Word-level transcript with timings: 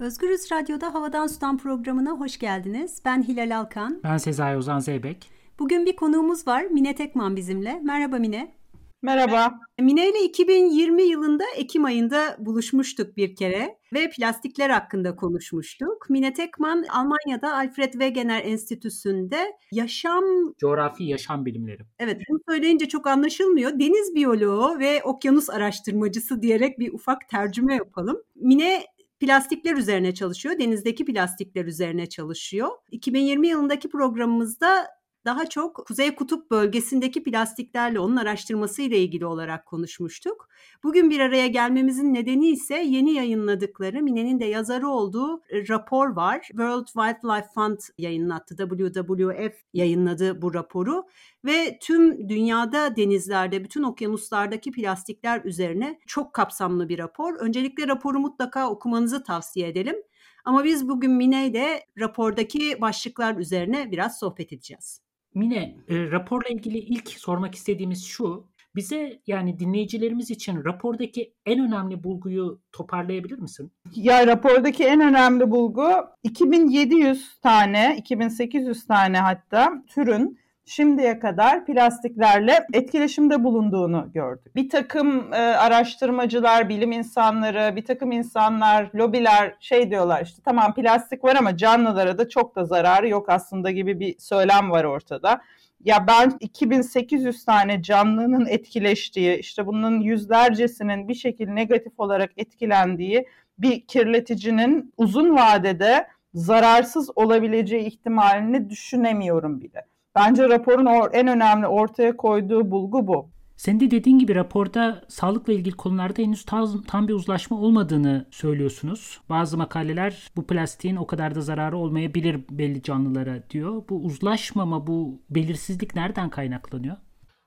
Özgürüz 0.00 0.52
Radyo'da 0.52 0.94
Havadan 0.94 1.26
Sudan 1.26 1.58
programına 1.58 2.10
hoş 2.10 2.38
geldiniz. 2.38 3.02
Ben 3.04 3.22
Hilal 3.22 3.58
Alkan. 3.58 4.00
Ben 4.04 4.16
Sezai 4.16 4.56
Ozan 4.56 4.78
Zeybek. 4.78 5.30
Bugün 5.58 5.86
bir 5.86 5.96
konuğumuz 5.96 6.46
var. 6.46 6.62
Mine 6.62 6.94
Tekman 6.94 7.36
bizimle. 7.36 7.80
Merhaba 7.82 8.18
Mine. 8.18 8.54
Merhaba. 9.02 9.54
Mine 9.80 10.10
ile 10.10 10.24
2020 10.24 11.02
yılında 11.02 11.44
Ekim 11.56 11.84
ayında 11.84 12.36
buluşmuştuk 12.38 13.16
bir 13.16 13.36
kere 13.36 13.78
ve 13.92 14.10
plastikler 14.10 14.70
hakkında 14.70 15.16
konuşmuştuk. 15.16 16.10
Mine 16.10 16.32
Tekman 16.32 16.84
Almanya'da 16.90 17.54
Alfred 17.54 17.92
Wegener 17.92 18.44
Enstitüsü'nde 18.44 19.52
yaşam... 19.72 20.24
Coğrafi 20.58 21.04
yaşam 21.04 21.46
bilimleri. 21.46 21.82
Evet 21.98 22.22
bunu 22.28 22.40
söyleyince 22.48 22.88
çok 22.88 23.06
anlaşılmıyor. 23.06 23.70
Deniz 23.70 24.14
biyoloğu 24.14 24.78
ve 24.78 25.02
okyanus 25.02 25.50
araştırmacısı 25.50 26.42
diyerek 26.42 26.78
bir 26.78 26.92
ufak 26.92 27.28
tercüme 27.28 27.74
yapalım. 27.74 28.22
Mine 28.34 28.84
plastikler 29.20 29.76
üzerine 29.76 30.14
çalışıyor. 30.14 30.58
Denizdeki 30.58 31.04
plastikler 31.04 31.64
üzerine 31.64 32.08
çalışıyor. 32.08 32.68
2020 32.90 33.48
yılındaki 33.48 33.88
programımızda 33.88 34.99
daha 35.24 35.48
çok 35.48 35.86
Kuzey 35.86 36.14
Kutup 36.14 36.50
bölgesindeki 36.50 37.22
plastiklerle 37.22 38.00
onun 38.00 38.16
araştırması 38.16 38.82
ile 38.82 38.98
ilgili 38.98 39.26
olarak 39.26 39.66
konuşmuştuk. 39.66 40.48
Bugün 40.84 41.10
bir 41.10 41.20
araya 41.20 41.46
gelmemizin 41.46 42.14
nedeni 42.14 42.48
ise 42.48 42.74
yeni 42.74 43.12
yayınladıkları 43.12 44.02
Mine'nin 44.02 44.40
de 44.40 44.44
yazarı 44.44 44.88
olduğu 44.88 45.42
e, 45.50 45.68
rapor 45.68 46.16
var. 46.16 46.40
World 46.40 46.86
Wildlife 46.86 47.48
Fund 47.54 47.78
yayınlattı. 47.98 48.56
WWF 48.56 49.54
yayınladı 49.72 50.42
bu 50.42 50.54
raporu 50.54 51.04
ve 51.44 51.78
tüm 51.80 52.28
dünyada 52.28 52.96
denizlerde, 52.96 53.64
bütün 53.64 53.82
okyanuslardaki 53.82 54.72
plastikler 54.72 55.44
üzerine 55.44 55.98
çok 56.06 56.34
kapsamlı 56.34 56.88
bir 56.88 56.98
rapor. 56.98 57.34
Öncelikle 57.34 57.88
raporu 57.88 58.20
mutlaka 58.20 58.70
okumanızı 58.70 59.22
tavsiye 59.24 59.68
edelim. 59.68 59.96
Ama 60.44 60.64
biz 60.64 60.88
bugün 60.88 61.10
Mine 61.10 61.46
ile 61.46 61.84
rapordaki 61.98 62.80
başlıklar 62.80 63.36
üzerine 63.36 63.92
biraz 63.92 64.18
sohbet 64.18 64.52
edeceğiz. 64.52 65.00
Mine, 65.34 65.76
e, 65.88 66.10
raporla 66.10 66.48
ilgili 66.48 66.78
ilk 66.78 67.08
sormak 67.08 67.54
istediğimiz 67.54 68.04
şu. 68.04 68.50
Bize 68.76 69.20
yani 69.26 69.58
dinleyicilerimiz 69.58 70.30
için 70.30 70.64
rapordaki 70.64 71.34
en 71.46 71.60
önemli 71.60 72.04
bulguyu 72.04 72.60
toparlayabilir 72.72 73.38
misin? 73.38 73.72
Ya 73.96 74.26
rapordaki 74.26 74.84
en 74.84 75.00
önemli 75.00 75.50
bulgu 75.50 75.90
2700 76.22 77.38
tane, 77.40 77.96
2800 77.98 78.86
tane 78.86 79.18
hatta 79.18 79.84
türün 79.86 80.39
şimdiye 80.70 81.18
kadar 81.18 81.66
plastiklerle 81.66 82.66
etkileşimde 82.72 83.44
bulunduğunu 83.44 84.10
gördük. 84.14 84.56
Bir 84.56 84.68
takım 84.68 85.32
e, 85.32 85.36
araştırmacılar, 85.36 86.68
bilim 86.68 86.92
insanları, 86.92 87.76
bir 87.76 87.84
takım 87.84 88.12
insanlar, 88.12 88.90
lobiler 88.94 89.54
şey 89.60 89.90
diyorlar 89.90 90.22
işte 90.22 90.42
tamam 90.44 90.74
plastik 90.74 91.24
var 91.24 91.36
ama 91.36 91.56
canlılara 91.56 92.18
da 92.18 92.28
çok 92.28 92.56
da 92.56 92.64
zararı 92.64 93.08
yok 93.08 93.28
aslında 93.28 93.70
gibi 93.70 94.00
bir 94.00 94.18
söylem 94.18 94.70
var 94.70 94.84
ortada. 94.84 95.40
Ya 95.84 96.06
ben 96.06 96.32
2800 96.40 97.44
tane 97.44 97.82
canlının 97.82 98.46
etkileştiği, 98.46 99.36
işte 99.38 99.66
bunun 99.66 100.00
yüzlercesinin 100.00 101.08
bir 101.08 101.14
şekilde 101.14 101.54
negatif 101.54 101.92
olarak 102.00 102.30
etkilendiği 102.36 103.26
bir 103.58 103.86
kirleticinin 103.86 104.92
uzun 104.96 105.36
vadede 105.36 106.06
zararsız 106.34 107.10
olabileceği 107.16 107.84
ihtimalini 107.84 108.70
düşünemiyorum 108.70 109.60
bile. 109.60 109.86
Bence 110.16 110.48
raporun 110.48 111.10
en 111.12 111.26
önemli 111.26 111.66
ortaya 111.66 112.16
koyduğu 112.16 112.70
bulgu 112.70 113.06
bu. 113.06 113.30
Sen 113.56 113.80
de 113.80 113.90
dediğin 113.90 114.18
gibi 114.18 114.34
raporda 114.34 115.02
sağlıkla 115.08 115.52
ilgili 115.52 115.76
konularda 115.76 116.22
henüz 116.22 116.44
tam, 116.44 116.82
tam 116.82 117.08
bir 117.08 117.12
uzlaşma 117.12 117.56
olmadığını 117.60 118.26
söylüyorsunuz. 118.30 119.20
Bazı 119.28 119.58
makaleler 119.58 120.30
bu 120.36 120.46
plastiğin 120.46 120.96
o 120.96 121.06
kadar 121.06 121.34
da 121.34 121.40
zararı 121.40 121.76
olmayabilir 121.76 122.40
belli 122.50 122.82
canlılara 122.82 123.50
diyor. 123.50 123.82
Bu 123.88 123.96
uzlaşmama, 123.96 124.86
bu 124.86 125.22
belirsizlik 125.30 125.94
nereden 125.94 126.30
kaynaklanıyor? 126.30 126.96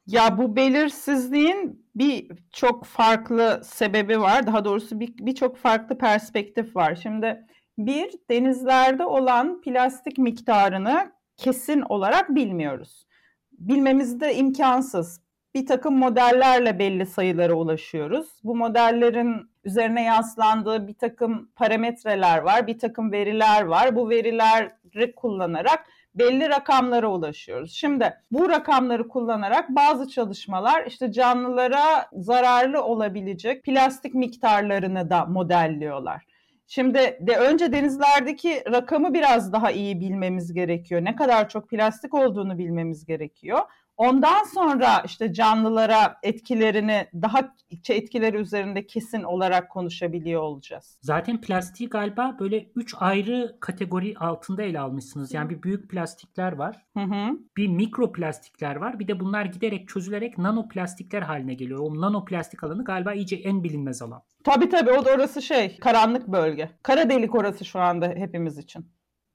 Ya 0.07 0.37
bu 0.37 0.55
belirsizliğin 0.55 1.85
bir 1.95 2.31
çok 2.51 2.85
farklı 2.85 3.61
sebebi 3.63 4.21
var. 4.21 4.47
Daha 4.47 4.65
doğrusu 4.65 4.99
birçok 4.99 5.55
bir 5.55 5.61
farklı 5.61 5.97
perspektif 5.97 6.75
var. 6.75 6.99
Şimdi 7.03 7.37
bir 7.77 8.11
denizlerde 8.29 9.05
olan 9.05 9.61
plastik 9.61 10.17
miktarını 10.17 11.11
kesin 11.43 11.81
olarak 11.81 12.35
bilmiyoruz. 12.35 13.07
Bilmemiz 13.51 14.19
de 14.19 14.35
imkansız. 14.35 15.21
Bir 15.55 15.65
takım 15.65 15.97
modellerle 15.97 16.79
belli 16.79 17.05
sayılara 17.05 17.53
ulaşıyoruz. 17.53 18.27
Bu 18.43 18.55
modellerin 18.55 19.49
üzerine 19.63 20.03
yansılandığı 20.03 20.87
bir 20.87 20.93
takım 20.93 21.49
parametreler 21.55 22.37
var, 22.37 22.67
bir 22.67 22.79
takım 22.79 23.11
veriler 23.11 23.63
var. 23.63 23.95
Bu 23.95 24.09
verileri 24.09 25.15
kullanarak 25.15 25.85
belli 26.15 26.49
rakamlara 26.49 27.07
ulaşıyoruz. 27.07 27.71
Şimdi 27.71 28.13
bu 28.31 28.49
rakamları 28.49 29.07
kullanarak 29.07 29.69
bazı 29.69 30.09
çalışmalar 30.09 30.85
işte 30.85 31.11
canlılara 31.11 32.09
zararlı 32.13 32.83
olabilecek 32.83 33.63
plastik 33.63 34.13
miktarlarını 34.13 35.09
da 35.09 35.25
modelliyorlar. 35.25 36.32
Şimdi 36.67 37.17
de 37.21 37.37
önce 37.37 37.71
denizlerdeki 37.71 38.63
rakamı 38.71 39.13
biraz 39.13 39.53
daha 39.53 39.71
iyi 39.71 39.99
bilmemiz 39.99 40.53
gerekiyor. 40.53 41.05
Ne 41.05 41.15
kadar 41.15 41.49
çok 41.49 41.69
plastik 41.69 42.13
olduğunu 42.13 42.57
bilmemiz 42.57 43.05
gerekiyor. 43.05 43.59
Ondan 43.97 44.43
sonra 44.43 45.03
işte 45.05 45.33
canlılara 45.33 46.15
etkilerini 46.23 47.07
daha 47.13 47.55
etkileri 47.89 48.37
üzerinde 48.37 48.87
kesin 48.87 49.23
olarak 49.23 49.71
konuşabiliyor 49.71 50.41
olacağız. 50.41 50.97
Zaten 51.01 51.41
plastiği 51.41 51.89
galiba 51.89 52.37
böyle 52.39 52.71
üç 52.75 52.95
ayrı 52.99 53.57
kategori 53.59 54.17
altında 54.17 54.63
ele 54.63 54.79
almışsınız. 54.79 55.33
Yani 55.33 55.49
bir 55.49 55.63
büyük 55.63 55.89
plastikler 55.89 56.51
var. 56.51 56.85
Hı 56.97 57.03
hı. 57.03 57.39
Bir 57.57 57.67
mikroplastikler 57.67 58.75
var. 58.75 58.99
Bir 58.99 59.07
de 59.07 59.19
bunlar 59.19 59.45
giderek 59.45 59.89
çözülerek 59.89 60.37
nanoplastikler 60.37 61.21
haline 61.21 61.53
geliyor. 61.53 61.79
O 61.79 62.01
nanoplastik 62.01 62.63
alanı 62.63 62.83
galiba 62.83 63.13
iyice 63.13 63.35
en 63.35 63.63
bilinmez 63.63 64.01
alan. 64.01 64.21
Tabii 64.43 64.69
tabii 64.69 64.91
o 64.91 65.05
da 65.05 65.11
orası 65.11 65.41
şey 65.41 65.77
karanlık 65.79 66.27
bölge. 66.27 66.69
Kara 66.83 67.09
delik 67.09 67.35
orası 67.35 67.65
şu 67.65 67.79
anda 67.79 68.07
hepimiz 68.07 68.57
için. 68.57 68.85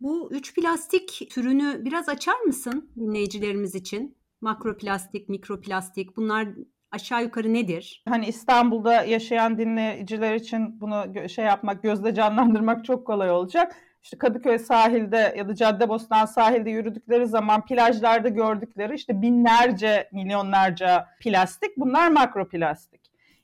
Bu 0.01 0.29
üç 0.33 0.55
plastik 0.55 1.29
türünü 1.31 1.85
biraz 1.85 2.09
açar 2.09 2.41
mısın 2.41 2.91
dinleyicilerimiz 2.97 3.75
için? 3.75 4.18
Makroplastik, 4.41 5.29
mikroplastik 5.29 6.17
bunlar 6.17 6.49
aşağı 6.91 7.23
yukarı 7.23 7.55
nedir? 7.55 8.03
Hani 8.09 8.27
İstanbul'da 8.27 9.03
yaşayan 9.03 9.59
dinleyiciler 9.59 10.35
için 10.35 10.81
bunu 10.81 11.29
şey 11.29 11.45
yapmak, 11.45 11.83
gözde 11.83 12.15
canlandırmak 12.15 12.85
çok 12.85 13.07
kolay 13.07 13.31
olacak. 13.31 13.77
İşte 14.03 14.19
Kadıköy 14.19 14.59
sahilde 14.59 15.35
ya 15.39 15.49
da 15.49 15.55
Caddebostan 15.55 16.27
sahilde 16.27 16.71
yürüdükleri 16.71 17.27
zaman 17.27 17.65
plajlarda 17.65 18.29
gördükleri 18.29 18.95
işte 18.95 19.23
binlerce, 19.23 20.09
milyonlarca 20.13 21.07
plastik 21.21 21.77
bunlar 21.77 22.11
makroplastik. 22.11 23.01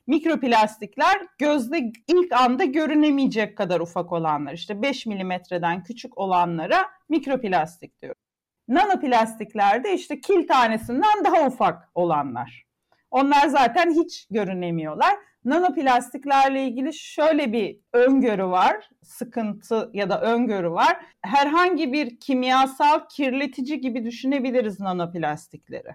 Mikroplastikler 0.07 1.27
gözde 1.37 1.91
ilk 2.07 2.33
anda 2.33 2.63
görünemeyecek 2.63 3.57
kadar 3.57 3.79
ufak 3.79 4.11
olanlar. 4.11 4.53
İşte 4.53 4.81
5 4.81 5.05
milimetreden 5.05 5.83
küçük 5.83 6.17
olanlara 6.17 6.85
mikroplastik 7.09 8.01
diyoruz. 8.01 8.24
Nanoplastiklerde 8.67 9.93
işte 9.93 10.21
kil 10.21 10.47
tanesinden 10.47 11.25
daha 11.25 11.47
ufak 11.47 11.89
olanlar. 11.95 12.65
Onlar 13.11 13.47
zaten 13.47 13.91
hiç 13.91 14.27
görünemiyorlar. 14.31 15.15
Nanoplastiklerle 15.45 16.63
ilgili 16.63 16.93
şöyle 16.93 17.53
bir 17.53 17.79
öngörü 17.93 18.45
var, 18.45 18.89
sıkıntı 19.03 19.89
ya 19.93 20.09
da 20.09 20.21
öngörü 20.21 20.71
var. 20.71 20.97
Herhangi 21.21 21.93
bir 21.93 22.19
kimyasal 22.19 22.99
kirletici 23.09 23.81
gibi 23.81 24.05
düşünebiliriz 24.05 24.79
nanoplastikleri. 24.79 25.89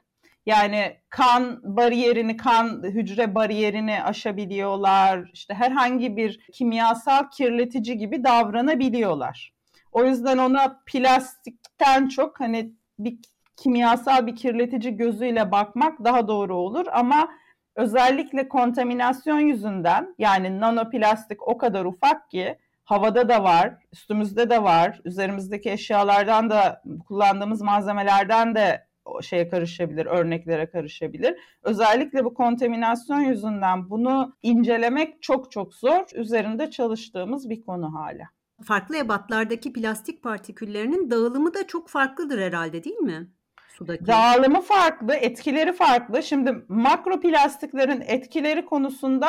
Yani 0.46 0.96
kan 1.08 1.60
bariyerini, 1.76 2.36
kan 2.36 2.82
hücre 2.82 3.34
bariyerini 3.34 4.02
aşabiliyorlar. 4.02 5.30
İşte 5.32 5.54
herhangi 5.54 6.16
bir 6.16 6.40
kimyasal 6.52 7.30
kirletici 7.30 7.98
gibi 7.98 8.24
davranabiliyorlar. 8.24 9.52
O 9.92 10.04
yüzden 10.04 10.38
ona 10.38 10.82
plastikten 10.86 12.08
çok 12.08 12.40
hani 12.40 12.72
bir 12.98 13.18
kimyasal 13.56 14.26
bir 14.26 14.36
kirletici 14.36 14.96
gözüyle 14.96 15.52
bakmak 15.52 16.04
daha 16.04 16.28
doğru 16.28 16.56
olur 16.56 16.86
ama 16.92 17.28
özellikle 17.76 18.48
kontaminasyon 18.48 19.38
yüzünden 19.38 20.14
yani 20.18 20.60
nanoplastik 20.60 21.48
o 21.48 21.58
kadar 21.58 21.84
ufak 21.84 22.30
ki 22.30 22.58
havada 22.84 23.28
da 23.28 23.44
var, 23.44 23.74
üstümüzde 23.92 24.50
de 24.50 24.62
var, 24.62 25.00
üzerimizdeki 25.04 25.70
eşyalardan 25.70 26.50
da 26.50 26.82
kullandığımız 27.08 27.62
malzemelerden 27.62 28.54
de 28.54 28.86
şeye 29.22 29.48
karışabilir, 29.48 30.06
örneklere 30.06 30.70
karışabilir. 30.70 31.36
Özellikle 31.62 32.24
bu 32.24 32.34
kontaminasyon 32.34 33.20
yüzünden 33.20 33.90
bunu 33.90 34.36
incelemek 34.42 35.22
çok 35.22 35.52
çok 35.52 35.74
zor. 35.74 36.04
Üzerinde 36.14 36.70
çalıştığımız 36.70 37.50
bir 37.50 37.62
konu 37.62 37.94
hala 37.94 38.24
farklı 38.64 38.96
ebatlardaki 38.96 39.72
plastik 39.72 40.22
partiküllerinin 40.22 41.10
dağılımı 41.10 41.54
da 41.54 41.66
çok 41.66 41.88
farklıdır 41.88 42.38
herhalde 42.40 42.84
değil 42.84 42.96
mi? 42.96 43.30
Sudaki. 43.68 44.06
Dağılımı 44.06 44.60
farklı, 44.60 45.14
etkileri 45.14 45.72
farklı. 45.72 46.22
Şimdi 46.22 46.64
makroplastiklerin 46.68 48.00
etkileri 48.06 48.64
konusunda 48.64 49.28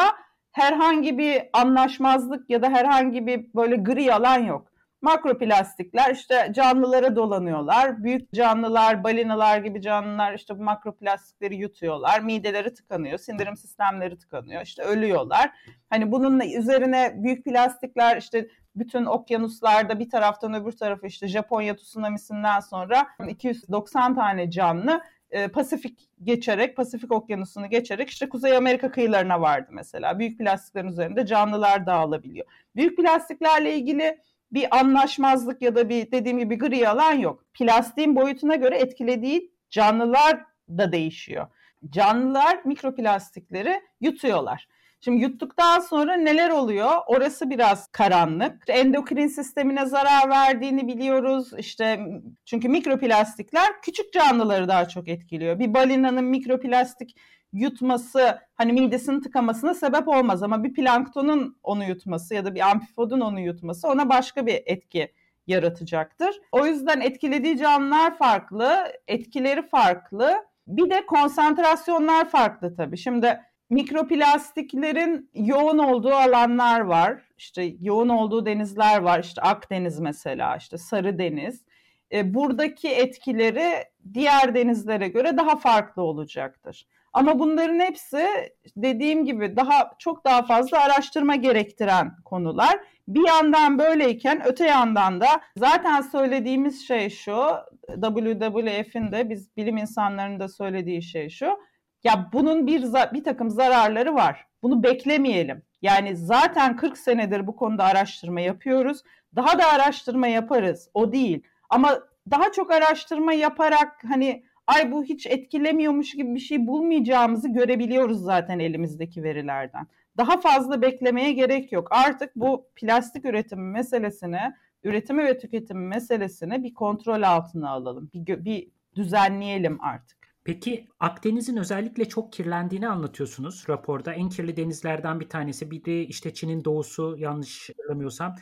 herhangi 0.52 1.18
bir 1.18 1.42
anlaşmazlık 1.54 2.50
ya 2.50 2.62
da 2.62 2.70
herhangi 2.70 3.28
bir 3.28 3.54
böyle 3.56 3.76
gri 3.76 4.14
alan 4.14 4.40
yok. 4.40 4.71
Makroplastikler 5.02 6.14
işte 6.14 6.52
canlılara 6.56 7.16
dolanıyorlar. 7.16 8.04
Büyük 8.04 8.34
canlılar, 8.34 9.04
balinalar 9.04 9.58
gibi 9.58 9.82
canlılar 9.82 10.34
işte 10.34 10.60
bu 10.60 10.64
makroplastikleri 10.64 11.56
yutuyorlar. 11.56 12.20
Mideleri 12.20 12.74
tıkanıyor, 12.74 13.18
sindirim 13.18 13.58
sistemleri 13.58 14.18
tıkanıyor. 14.18 14.62
işte 14.62 14.84
ölüyorlar. 14.84 15.52
Hani 15.90 16.12
bununla 16.12 16.46
üzerine 16.46 17.14
büyük 17.16 17.46
plastikler 17.46 18.18
işte 18.18 18.48
bütün 18.76 19.06
okyanuslarda 19.06 20.00
bir 20.00 20.10
taraftan 20.10 20.54
öbür 20.54 20.72
tarafa 20.72 21.08
işte 21.08 21.28
Japonya 21.28 21.76
tsunamisinden 21.76 22.60
sonra 22.60 23.08
290 23.28 24.16
tane 24.16 24.52
canlı 24.52 25.02
e, 25.32 25.48
Pasifik 25.48 26.10
geçerek, 26.24 26.78
Pasifik 26.78 27.12
okyanusunu 27.12 27.70
geçerek 27.70 28.10
işte 28.10 28.30
Kuzey 28.30 28.58
Amerika 28.58 28.92
kıyılarına 28.92 29.42
vardı 29.42 29.70
mesela. 29.72 30.20
Büyük 30.20 30.40
plastiklerin 30.40 30.88
üzerinde 30.88 31.26
canlılar 31.26 31.86
dağılabiliyor. 31.86 32.46
Büyük 32.76 32.98
plastiklerle 32.98 33.76
ilgili 33.76 34.18
bir 34.54 34.80
anlaşmazlık 34.80 35.62
ya 35.62 35.76
da 35.76 35.90
bir 35.90 36.12
dediğim 36.12 36.40
gibi 36.40 36.58
gri 36.58 36.90
alan 36.90 37.14
yok. 37.14 37.46
Plastiğin 37.54 38.16
boyutuna 38.16 38.56
göre 38.56 38.78
etkilediği 38.78 39.52
canlılar 39.70 40.46
da 40.70 40.92
değişiyor. 40.92 41.48
Canlılar 41.90 42.62
mikroplastikleri 42.66 43.82
yutuyorlar. 44.02 44.68
Şimdi 45.04 45.22
yuttuktan 45.22 45.80
sonra 45.80 46.16
neler 46.16 46.50
oluyor? 46.50 46.92
Orası 47.08 47.50
biraz 47.50 47.88
karanlık. 47.88 48.64
Endokrin 48.68 49.28
sistemine 49.28 49.86
zarar 49.86 50.30
verdiğini 50.30 50.88
biliyoruz. 50.88 51.52
İşte 51.58 52.00
çünkü 52.46 52.70
mikroplastikler 52.70 53.82
küçük 53.82 54.14
canlıları 54.14 54.68
daha 54.68 54.88
çok 54.88 55.08
etkiliyor. 55.08 55.60
Bir 55.60 55.74
balinanın 55.74 56.24
mikroplastik 56.24 57.16
yutması 57.54 58.40
hani 58.56 58.74
midesinin 58.74 59.22
tıkamasına 59.22 59.74
sebep 59.74 60.08
olmaz 60.08 60.44
ama 60.44 60.64
bir 60.64 60.74
planktonun 60.74 61.58
onu 61.64 61.84
yutması 61.84 62.36
ya 62.36 62.46
da 62.46 62.56
bir 62.56 62.70
amfipodun 62.70 63.22
onu 63.22 63.40
yutması 63.40 63.88
ona 63.88 64.10
başka 64.10 64.46
bir 64.46 64.64
etki 64.66 65.12
yaratacaktır. 65.48 66.42
O 66.52 66.66
yüzden 66.66 67.02
etkilediği 67.02 67.58
canlılar 67.58 68.18
farklı, 68.18 68.78
etkileri 69.08 69.68
farklı. 69.68 70.36
Bir 70.68 70.90
de 70.90 71.06
konsantrasyonlar 71.06 72.30
farklı 72.30 72.76
tabii. 72.76 72.98
Şimdi 72.98 73.40
mikroplastiklerin 73.70 75.30
yoğun 75.34 75.78
olduğu 75.78 76.14
alanlar 76.14 76.80
var. 76.80 77.22
İşte 77.38 77.74
yoğun 77.80 78.10
olduğu 78.10 78.46
denizler 78.46 79.02
var. 79.02 79.20
İşte 79.20 79.42
Akdeniz 79.42 80.00
mesela, 80.00 80.56
işte 80.56 80.78
Sarı 80.78 81.18
Deniz. 81.18 81.66
E, 82.14 82.34
buradaki 82.34 82.90
etkileri 82.90 83.84
diğer 84.14 84.56
denizlere 84.56 85.08
göre 85.08 85.38
daha 85.38 85.56
farklı 85.56 86.02
olacaktır. 86.02 86.88
Ama 87.14 87.40
bunların 87.40 87.80
hepsi 87.80 88.28
dediğim 88.76 89.26
gibi 89.26 89.56
daha 89.56 89.92
çok 90.00 90.26
daha 90.26 90.44
fazla 90.44 90.80
araştırma 90.80 91.36
gerektiren 91.36 92.12
konular. 92.26 92.80
Bir 93.08 93.28
yandan 93.28 93.80
böyleyken 93.80 94.42
öte 94.46 94.66
yandan 94.66 95.22
da 95.22 95.28
zaten 95.58 96.02
söylediğimiz 96.02 96.88
şey 96.88 97.10
şu, 97.10 97.46
WWF'in 97.88 99.12
de 99.12 99.30
biz 99.30 99.58
bilim 99.58 99.78
insanlarının 99.78 100.40
da 100.40 100.48
söylediği 100.48 101.02
şey 101.02 101.30
şu. 101.30 101.58
Ya 102.04 102.30
bunun 102.34 102.68
bir 102.68 102.84
bir 103.14 103.24
takım 103.24 103.50
zararları 103.50 104.16
var. 104.16 104.48
Bunu 104.64 104.84
beklemeyelim. 104.84 105.64
Yani 105.82 106.16
zaten 106.16 106.76
40 106.76 106.98
senedir 106.98 107.48
bu 107.48 107.56
konuda 107.56 107.84
araştırma 107.84 108.42
yapıyoruz. 108.42 109.04
Daha 109.36 109.60
da 109.60 109.68
araştırma 109.68 110.28
yaparız. 110.28 110.90
O 110.94 111.12
değil. 111.12 111.44
Ama 111.70 112.00
daha 112.32 112.52
çok 112.52 112.72
araştırma 112.72 113.34
yaparak 113.34 114.04
hani 114.10 114.44
ay 114.68 114.92
bu 114.92 115.04
hiç 115.04 115.26
etkilemiyormuş 115.26 116.12
gibi 116.12 116.36
bir 116.36 116.40
şey 116.40 116.68
bulmayacağımızı 116.68 117.50
görebiliyoruz 117.50 118.22
zaten 118.22 118.60
elimizdeki 118.60 119.24
verilerden. 119.24 119.88
Daha 120.18 120.38
fazla 120.42 120.82
beklemeye 120.82 121.32
gerek 121.32 121.72
yok. 121.72 121.88
Artık 121.92 122.36
bu 122.36 122.68
plastik 122.76 123.26
üretimi 123.26 123.72
meselesini, 123.72 124.40
üretimi 124.84 125.24
ve 125.24 125.38
tüketimi 125.38 125.88
meselesini 125.88 126.64
bir 126.64 126.74
kontrol 126.74 127.22
altına 127.22 127.70
alalım. 127.70 128.10
Bir, 128.14 128.46
bir 128.46 128.72
düzenleyelim 128.96 129.84
artık. 129.84 130.22
Peki 130.44 130.88
Akdeniz'in 131.00 131.58
özellikle 131.58 132.10
çok 132.10 132.34
kirlendiğini 132.34 132.90
anlatıyorsunuz 132.90 133.66
raporda. 133.70 134.14
En 134.14 134.30
kirli 134.30 134.58
denizlerden 134.58 135.20
bir 135.20 135.30
tanesi. 135.30 135.72
Bir 135.72 135.86
de 135.86 136.06
işte 136.06 136.34
Çin'in 136.34 136.66
doğusu 136.66 137.16
yanlış 137.18 137.70
hatırlamıyorsam. 137.70 138.36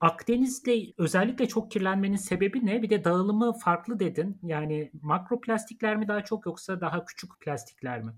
Akdeniz'de 0.00 0.82
özellikle 0.98 1.48
çok 1.48 1.70
kirlenmenin 1.70 2.16
sebebi 2.16 2.66
ne? 2.66 2.82
Bir 2.82 2.90
de 2.90 3.04
dağılımı 3.04 3.52
farklı 3.52 4.00
dedin. 4.00 4.38
Yani 4.42 4.90
makroplastikler 5.02 5.96
mi 5.96 6.08
daha 6.08 6.24
çok 6.24 6.46
yoksa 6.46 6.80
daha 6.80 7.04
küçük 7.04 7.40
plastikler 7.40 8.02
mi? 8.02 8.12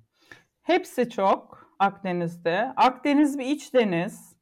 Hepsi 0.62 1.10
çok 1.10 1.72
Akdeniz'de. 1.78 2.72
Akdeniz 2.76 3.38
bir 3.38 3.46
iç 3.46 3.74
deniz. 3.74 4.36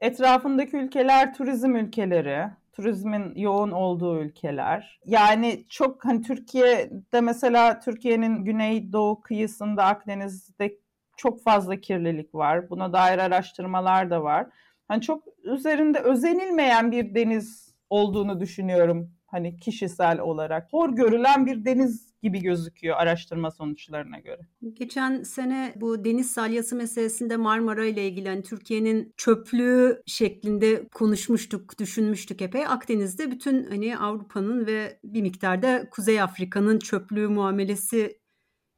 Etrafındaki 0.00 0.76
ülkeler 0.76 1.34
turizm 1.34 1.76
ülkeleri 1.76 2.50
turizmin 2.72 3.34
yoğun 3.34 3.70
olduğu 3.70 4.20
ülkeler. 4.20 5.00
Yani 5.04 5.66
çok 5.68 6.04
hani 6.04 6.22
Türkiye'de 6.22 7.20
mesela 7.20 7.80
Türkiye'nin 7.80 8.44
güneydoğu 8.44 9.20
kıyısında 9.20 9.84
Akdeniz'de 9.84 10.78
çok 11.16 11.42
fazla 11.42 11.76
kirlilik 11.76 12.34
var. 12.34 12.70
Buna 12.70 12.92
dair 12.92 13.18
araştırmalar 13.18 14.10
da 14.10 14.22
var. 14.22 14.46
Hani 14.90 15.02
çok 15.02 15.24
üzerinde 15.44 15.98
özenilmeyen 15.98 16.92
bir 16.92 17.14
deniz 17.14 17.74
olduğunu 17.90 18.40
düşünüyorum 18.40 19.10
hani 19.26 19.56
kişisel 19.56 20.20
olarak. 20.20 20.68
Hor 20.72 20.90
görülen 20.90 21.46
bir 21.46 21.64
deniz 21.64 22.12
gibi 22.22 22.40
gözüküyor 22.42 22.96
araştırma 22.96 23.50
sonuçlarına 23.50 24.18
göre. 24.18 24.40
Geçen 24.72 25.22
sene 25.22 25.72
bu 25.76 26.04
deniz 26.04 26.30
salyası 26.30 26.76
meselesinde 26.76 27.36
Marmara 27.36 27.84
ile 27.84 28.08
ilgili 28.08 28.28
hani 28.28 28.42
Türkiye'nin 28.42 29.14
çöplüğü 29.16 30.02
şeklinde 30.06 30.88
konuşmuştuk, 30.88 31.78
düşünmüştük 31.78 32.42
epey. 32.42 32.66
Akdeniz'de 32.66 33.30
bütün 33.30 33.64
hani 33.64 33.98
Avrupa'nın 33.98 34.66
ve 34.66 34.98
bir 35.04 35.22
miktarda 35.22 35.90
Kuzey 35.90 36.20
Afrika'nın 36.20 36.78
çöplüğü 36.78 37.28
muamelesi 37.28 38.18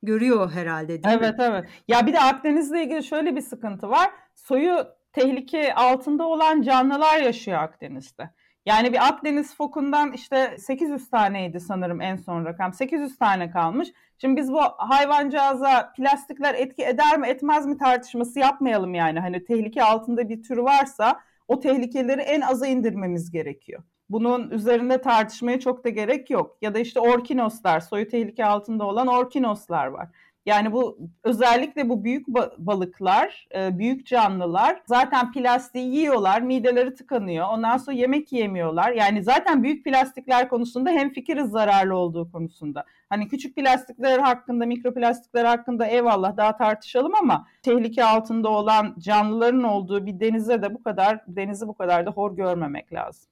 görüyor 0.02 0.50
herhalde 0.50 0.88
değil 0.88 1.16
evet, 1.18 1.38
mi? 1.38 1.44
Evet 1.44 1.50
evet. 1.50 1.64
Ya 1.88 2.06
bir 2.06 2.12
de 2.12 2.20
Akdeniz'le 2.20 2.74
ilgili 2.74 3.04
şöyle 3.04 3.36
bir 3.36 3.40
sıkıntı 3.40 3.88
var. 3.88 4.10
Soyu 4.34 4.86
tehlike 5.12 5.74
altında 5.74 6.24
olan 6.24 6.62
canlılar 6.62 7.20
yaşıyor 7.20 7.58
Akdeniz'de. 7.58 8.30
Yani 8.66 8.92
bir 8.92 9.08
Akdeniz 9.08 9.56
fokundan 9.56 10.12
işte 10.12 10.56
800 10.58 11.10
taneydi 11.10 11.60
sanırım 11.60 12.00
en 12.00 12.16
son 12.16 12.44
rakam. 12.44 12.72
800 12.72 13.18
tane 13.18 13.50
kalmış. 13.50 13.88
Şimdi 14.18 14.40
biz 14.40 14.52
bu 14.52 14.60
hayvancağıza 14.78 15.92
plastikler 15.96 16.54
etki 16.54 16.84
eder 16.84 17.18
mi 17.18 17.26
etmez 17.26 17.66
mi 17.66 17.78
tartışması 17.78 18.38
yapmayalım 18.38 18.94
yani. 18.94 19.20
Hani 19.20 19.44
tehlike 19.44 19.84
altında 19.84 20.28
bir 20.28 20.42
tür 20.42 20.58
varsa 20.58 21.20
o 21.48 21.60
tehlikeleri 21.60 22.20
en 22.20 22.40
aza 22.40 22.66
indirmemiz 22.66 23.30
gerekiyor. 23.30 23.82
Bunun 24.08 24.50
üzerinde 24.50 25.00
tartışmaya 25.00 25.60
çok 25.60 25.84
da 25.84 25.88
gerek 25.88 26.30
yok. 26.30 26.56
Ya 26.62 26.74
da 26.74 26.78
işte 26.78 27.00
orkinoslar, 27.00 27.80
soyu 27.80 28.08
tehlike 28.08 28.44
altında 28.44 28.84
olan 28.84 29.06
orkinoslar 29.06 29.86
var. 29.86 30.08
Yani 30.46 30.72
bu 30.72 30.98
özellikle 31.24 31.88
bu 31.88 32.04
büyük 32.04 32.28
balıklar, 32.58 33.46
e, 33.54 33.78
büyük 33.78 34.06
canlılar 34.06 34.82
zaten 34.86 35.32
plastiği 35.32 35.94
yiyorlar, 35.96 36.40
mideleri 36.40 36.94
tıkanıyor. 36.94 37.48
Ondan 37.48 37.76
sonra 37.76 37.96
yemek 37.96 38.32
yemiyorlar. 38.32 38.92
Yani 38.92 39.22
zaten 39.22 39.62
büyük 39.62 39.84
plastikler 39.84 40.48
konusunda 40.48 40.90
hem 40.90 41.12
fikiriz 41.12 41.50
zararlı 41.50 41.96
olduğu 41.96 42.32
konusunda. 42.32 42.84
Hani 43.08 43.28
küçük 43.28 43.56
plastikler 43.56 44.18
hakkında, 44.18 44.66
mikroplastikler 44.66 45.44
hakkında 45.44 45.86
eyvallah 45.86 46.36
daha 46.36 46.56
tartışalım 46.56 47.14
ama 47.14 47.46
tehlike 47.62 48.04
altında 48.04 48.48
olan 48.48 48.94
canlıların 48.98 49.62
olduğu 49.62 50.06
bir 50.06 50.20
denize 50.20 50.62
de 50.62 50.74
bu 50.74 50.82
kadar 50.82 51.20
denizi 51.26 51.68
bu 51.68 51.74
kadar 51.74 52.06
da 52.06 52.10
hor 52.10 52.36
görmemek 52.36 52.92
lazım. 52.92 53.31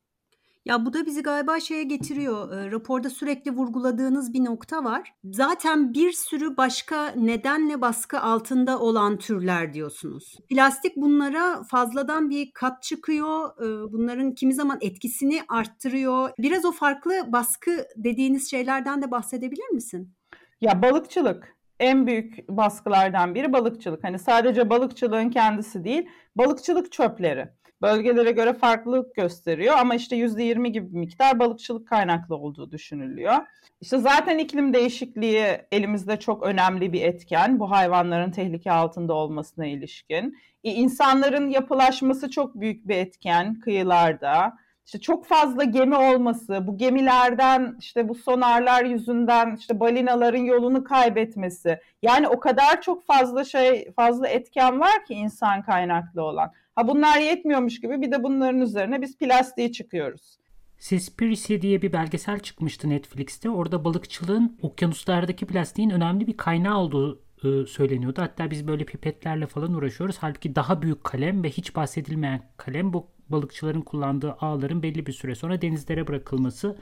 Ya 0.65 0.87
bu 0.87 0.93
da 0.93 1.07
bizi 1.07 1.23
galiba 1.23 1.61
şeye 1.61 1.83
getiriyor. 1.83 2.53
E, 2.53 2.71
raporda 2.71 3.11
sürekli 3.11 3.51
vurguladığınız 3.51 4.33
bir 4.33 4.45
nokta 4.45 4.85
var. 4.85 5.13
Zaten 5.25 5.95
bir 5.95 6.13
sürü 6.13 6.57
başka 6.57 7.07
nedenle 7.07 7.81
baskı 7.81 8.21
altında 8.21 8.79
olan 8.79 9.19
türler 9.19 9.73
diyorsunuz. 9.73 10.37
Plastik 10.49 10.97
bunlara 10.97 11.63
fazladan 11.63 12.31
bir 12.31 12.51
kat 12.55 12.83
çıkıyor. 12.83 13.49
E, 13.65 13.93
bunların 13.93 14.35
kimi 14.35 14.55
zaman 14.55 14.79
etkisini 14.81 15.41
arttırıyor. 15.49 16.31
Biraz 16.39 16.65
o 16.65 16.73
farklı 16.73 17.13
baskı 17.33 17.87
dediğiniz 17.97 18.51
şeylerden 18.51 19.03
de 19.03 19.11
bahsedebilir 19.11 19.69
misin? 19.69 20.15
Ya 20.61 20.83
balıkçılık 20.83 21.57
en 21.81 22.07
büyük 22.07 22.49
baskılardan 22.49 23.35
biri 23.35 23.53
balıkçılık. 23.53 24.05
Hani 24.05 24.19
sadece 24.19 24.71
balıkçılığın 24.71 25.31
kendisi 25.31 25.85
değil, 25.85 26.09
balıkçılık 26.37 26.93
çöpleri 26.93 27.49
bölgelere 27.83 28.33
göre 28.33 28.55
farklılık 28.55 29.15
gösteriyor 29.15 29.75
ama 29.79 29.95
işte 29.95 30.17
%20 30.17 30.69
gibi 30.69 30.93
bir 30.93 30.99
miktar 30.99 31.39
balıkçılık 31.39 31.89
kaynaklı 31.89 32.37
olduğu 32.37 32.71
düşünülüyor. 32.71 33.35
İşte 33.81 33.99
zaten 33.99 34.39
iklim 34.39 34.75
değişikliği 34.75 35.45
elimizde 35.73 36.19
çok 36.19 36.43
önemli 36.43 36.93
bir 36.93 37.03
etken 37.03 37.59
bu 37.61 37.71
hayvanların 37.71 38.31
tehlike 38.31 38.73
altında 38.73 39.15
olmasına 39.15 39.67
ilişkin. 39.67 40.39
E, 40.65 40.71
insanların 40.73 41.49
yapılaşması 41.49 42.31
çok 42.31 42.55
büyük 42.61 42.89
bir 42.89 42.97
etken 42.97 43.61
kıyılarda. 43.61 44.59
işte 44.87 45.01
çok 45.01 45.27
fazla 45.27 45.65
gemi 45.65 45.97
olması, 45.97 46.67
bu 46.67 46.79
gemilerden 46.79 47.77
işte 47.79 48.09
bu 48.09 48.15
sonarlar 48.15 48.85
yüzünden 48.85 49.57
işte 49.57 49.81
balinaların 49.81 50.39
yolunu 50.45 50.85
kaybetmesi. 50.85 51.81
Yani 52.03 52.29
o 52.29 52.41
kadar 52.41 52.83
çok 52.83 53.07
fazla 53.07 53.45
şey, 53.45 53.93
fazla 53.93 54.29
etken 54.29 54.81
var 54.81 55.05
ki 55.05 55.15
insan 55.15 55.63
kaynaklı 55.63 56.23
olan. 56.23 56.53
Ha 56.75 56.89
bunlar 56.89 57.19
yetmiyormuş 57.19 57.81
gibi 57.81 58.01
bir 58.01 58.13
de 58.13 58.23
bunların 58.23 58.61
üzerine 58.61 59.03
biz 59.03 59.19
plastiği 59.19 59.73
çıkıyoruz. 59.73 60.41
Seaspiracy 60.79 61.57
diye 61.61 61.83
bir 61.83 61.93
belgesel 61.93 62.41
çıkmıştı 62.41 62.91
Netflix'te. 62.91 63.51
Orada 63.51 63.85
balıkçılığın 63.85 64.59
okyanuslardaki 64.63 65.47
plastiğin 65.47 65.91
önemli 65.91 66.27
bir 66.27 66.37
kaynağı 66.37 66.79
olduğu 66.79 67.23
e, 67.45 67.67
söyleniyordu. 67.67 68.23
Hatta 68.23 68.51
biz 68.51 68.69
böyle 68.69 68.85
pipetlerle 68.85 69.47
falan 69.47 69.75
uğraşıyoruz. 69.75 70.17
Halbuki 70.21 70.55
daha 70.55 70.83
büyük 70.83 71.05
kalem 71.05 71.43
ve 71.43 71.51
hiç 71.51 71.77
bahsedilmeyen 71.77 72.43
kalem 72.57 72.93
bu 72.93 73.11
balıkçıların 73.29 73.81
kullandığı 73.81 74.33
ağların 74.41 74.83
belli 74.83 75.07
bir 75.07 75.13
süre 75.13 75.35
sonra 75.35 75.63
denizlere 75.63 76.07
bırakılması. 76.07 76.77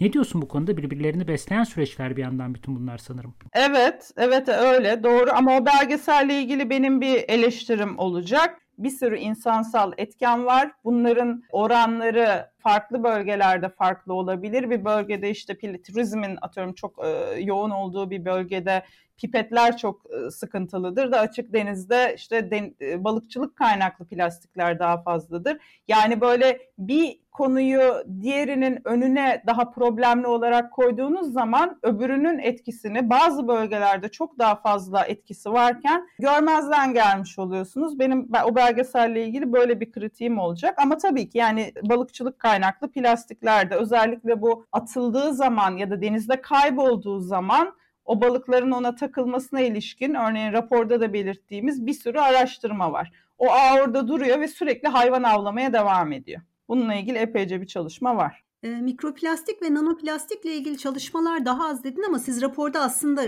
Ne 0.00 0.12
diyorsun 0.12 0.42
bu 0.42 0.48
konuda? 0.48 0.76
Birbirlerini 0.76 1.28
besleyen 1.28 1.64
süreçler 1.64 2.16
bir 2.16 2.22
yandan 2.22 2.54
bütün 2.54 2.76
bunlar 2.76 2.98
sanırım. 2.98 3.34
Evet, 3.52 4.10
evet 4.16 4.48
öyle 4.48 5.02
doğru 5.02 5.30
ama 5.34 5.56
o 5.56 5.66
belgeselle 5.66 6.40
ilgili 6.42 6.70
benim 6.70 7.00
bir 7.00 7.24
eleştirim 7.28 7.98
olacak 7.98 8.63
bir 8.78 8.90
sürü 8.90 9.16
insansal 9.16 9.92
etken 9.96 10.46
var. 10.46 10.70
Bunların 10.84 11.42
oranları 11.50 12.53
farklı 12.64 13.04
bölgelerde 13.04 13.68
farklı 13.68 14.14
olabilir. 14.14 14.70
Bir 14.70 14.84
bölgede 14.84 15.30
işte 15.30 15.58
turizmin 15.82 16.38
atıyorum 16.40 16.74
çok 16.74 17.04
e, 17.04 17.40
yoğun 17.40 17.70
olduğu 17.70 18.10
bir 18.10 18.24
bölgede 18.24 18.82
pipetler 19.16 19.76
çok 19.76 20.02
e, 20.10 20.30
sıkıntılıdır 20.30 21.12
da 21.12 21.20
açık 21.20 21.52
denizde 21.52 22.14
işte 22.16 22.50
den, 22.50 22.74
e, 22.80 23.04
balıkçılık 23.04 23.56
kaynaklı 23.56 24.04
plastikler 24.04 24.78
daha 24.78 25.02
fazladır. 25.02 25.58
Yani 25.88 26.20
böyle 26.20 26.58
bir 26.78 27.24
konuyu 27.32 27.80
diğerinin 28.20 28.78
önüne 28.84 29.42
daha 29.46 29.70
problemli 29.70 30.26
olarak 30.26 30.72
koyduğunuz 30.72 31.32
zaman 31.32 31.78
öbürünün 31.82 32.38
etkisini 32.38 33.10
bazı 33.10 33.48
bölgelerde 33.48 34.08
çok 34.08 34.38
daha 34.38 34.54
fazla 34.54 35.04
etkisi 35.04 35.52
varken 35.52 36.08
görmezden 36.18 36.94
gelmiş 36.94 37.38
oluyorsunuz. 37.38 37.98
Benim 37.98 38.28
o 38.44 38.56
belgeselle 38.56 39.26
ilgili 39.26 39.52
böyle 39.52 39.80
bir 39.80 39.92
kritiğim 39.92 40.38
olacak 40.38 40.74
ama 40.78 40.96
tabii 40.96 41.28
ki 41.28 41.38
yani 41.38 41.72
balıkçılık 41.82 42.38
kaynaklı 42.38 42.53
plastiklerde 42.94 43.74
özellikle 43.74 44.42
bu 44.42 44.66
atıldığı 44.72 45.34
zaman 45.34 45.76
ya 45.76 45.90
da 45.90 46.02
denizde 46.02 46.40
kaybolduğu 46.40 47.20
zaman 47.20 47.74
o 48.04 48.20
balıkların 48.20 48.70
ona 48.70 48.94
takılmasına 48.94 49.60
ilişkin 49.60 50.14
örneğin 50.14 50.52
raporda 50.52 51.00
da 51.00 51.12
belirttiğimiz 51.12 51.86
bir 51.86 51.92
sürü 51.94 52.18
araştırma 52.18 52.92
var. 52.92 53.12
O 53.38 53.52
ağ 53.52 53.74
orada 53.74 54.08
duruyor 54.08 54.40
ve 54.40 54.48
sürekli 54.48 54.88
hayvan 54.88 55.22
avlamaya 55.22 55.72
devam 55.72 56.12
ediyor. 56.12 56.40
Bununla 56.68 56.94
ilgili 56.94 57.18
epeyce 57.18 57.60
bir 57.60 57.66
çalışma 57.66 58.16
var. 58.16 58.44
E, 58.62 58.68
mikroplastik 58.68 59.62
ve 59.62 59.74
nanoplastikle 59.74 60.54
ilgili 60.54 60.78
çalışmalar 60.78 61.44
daha 61.44 61.68
az 61.68 61.84
dedin 61.84 62.02
ama 62.08 62.18
siz 62.18 62.42
raporda 62.42 62.80
aslında 62.80 63.22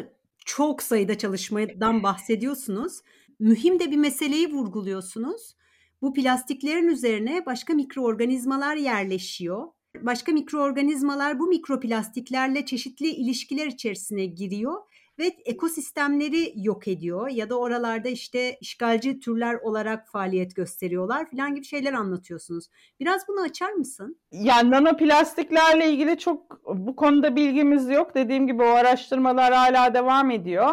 çok 0.44 0.82
sayıda 0.82 1.18
çalışmadan 1.18 2.02
bahsediyorsunuz. 2.02 3.00
Mühim 3.38 3.78
de 3.78 3.90
bir 3.90 3.96
meseleyi 3.96 4.52
vurguluyorsunuz. 4.52 5.56
Bu 6.02 6.12
plastiklerin 6.14 6.88
üzerine 6.88 7.46
başka 7.46 7.74
mikroorganizmalar 7.74 8.76
yerleşiyor 8.76 9.68
başka 10.02 10.32
mikroorganizmalar 10.32 11.38
bu 11.38 11.46
mikroplastiklerle 11.46 12.64
çeşitli 12.64 13.08
ilişkiler 13.08 13.66
içerisine 13.66 14.26
giriyor 14.26 14.74
ve 15.18 15.26
ekosistemleri 15.44 16.52
yok 16.56 16.88
ediyor 16.88 17.28
ya 17.28 17.50
da 17.50 17.58
oralarda 17.58 18.08
işte 18.08 18.56
işgalci 18.60 19.20
türler 19.20 19.54
olarak 19.54 20.08
faaliyet 20.08 20.56
gösteriyorlar 20.56 21.30
filan 21.30 21.54
gibi 21.54 21.64
şeyler 21.64 21.92
anlatıyorsunuz. 21.92 22.66
Biraz 23.00 23.28
bunu 23.28 23.40
açar 23.40 23.72
mısın? 23.72 24.20
Yani 24.32 24.70
nanoplastiklerle 24.70 25.90
ilgili 25.90 26.18
çok 26.18 26.60
bu 26.66 26.96
konuda 26.96 27.36
bilgimiz 27.36 27.90
yok. 27.90 28.14
Dediğim 28.14 28.46
gibi 28.46 28.62
o 28.62 28.66
araştırmalar 28.66 29.52
hala 29.52 29.94
devam 29.94 30.30
ediyor. 30.30 30.72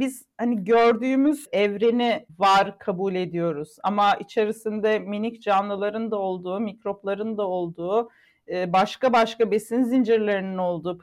Biz 0.00 0.24
hani 0.38 0.64
gördüğümüz 0.64 1.46
evreni 1.52 2.26
var 2.38 2.78
kabul 2.78 3.14
ediyoruz 3.14 3.76
ama 3.82 4.14
içerisinde 4.14 4.98
minik 4.98 5.42
canlıların 5.42 6.10
da 6.10 6.16
olduğu, 6.16 6.60
mikropların 6.60 7.38
da 7.38 7.42
olduğu, 7.46 8.10
e, 8.48 8.72
başka 8.72 9.12
başka 9.12 9.50
besin 9.50 9.82
zincirlerinin 9.82 10.58
olduğu, 10.58 10.98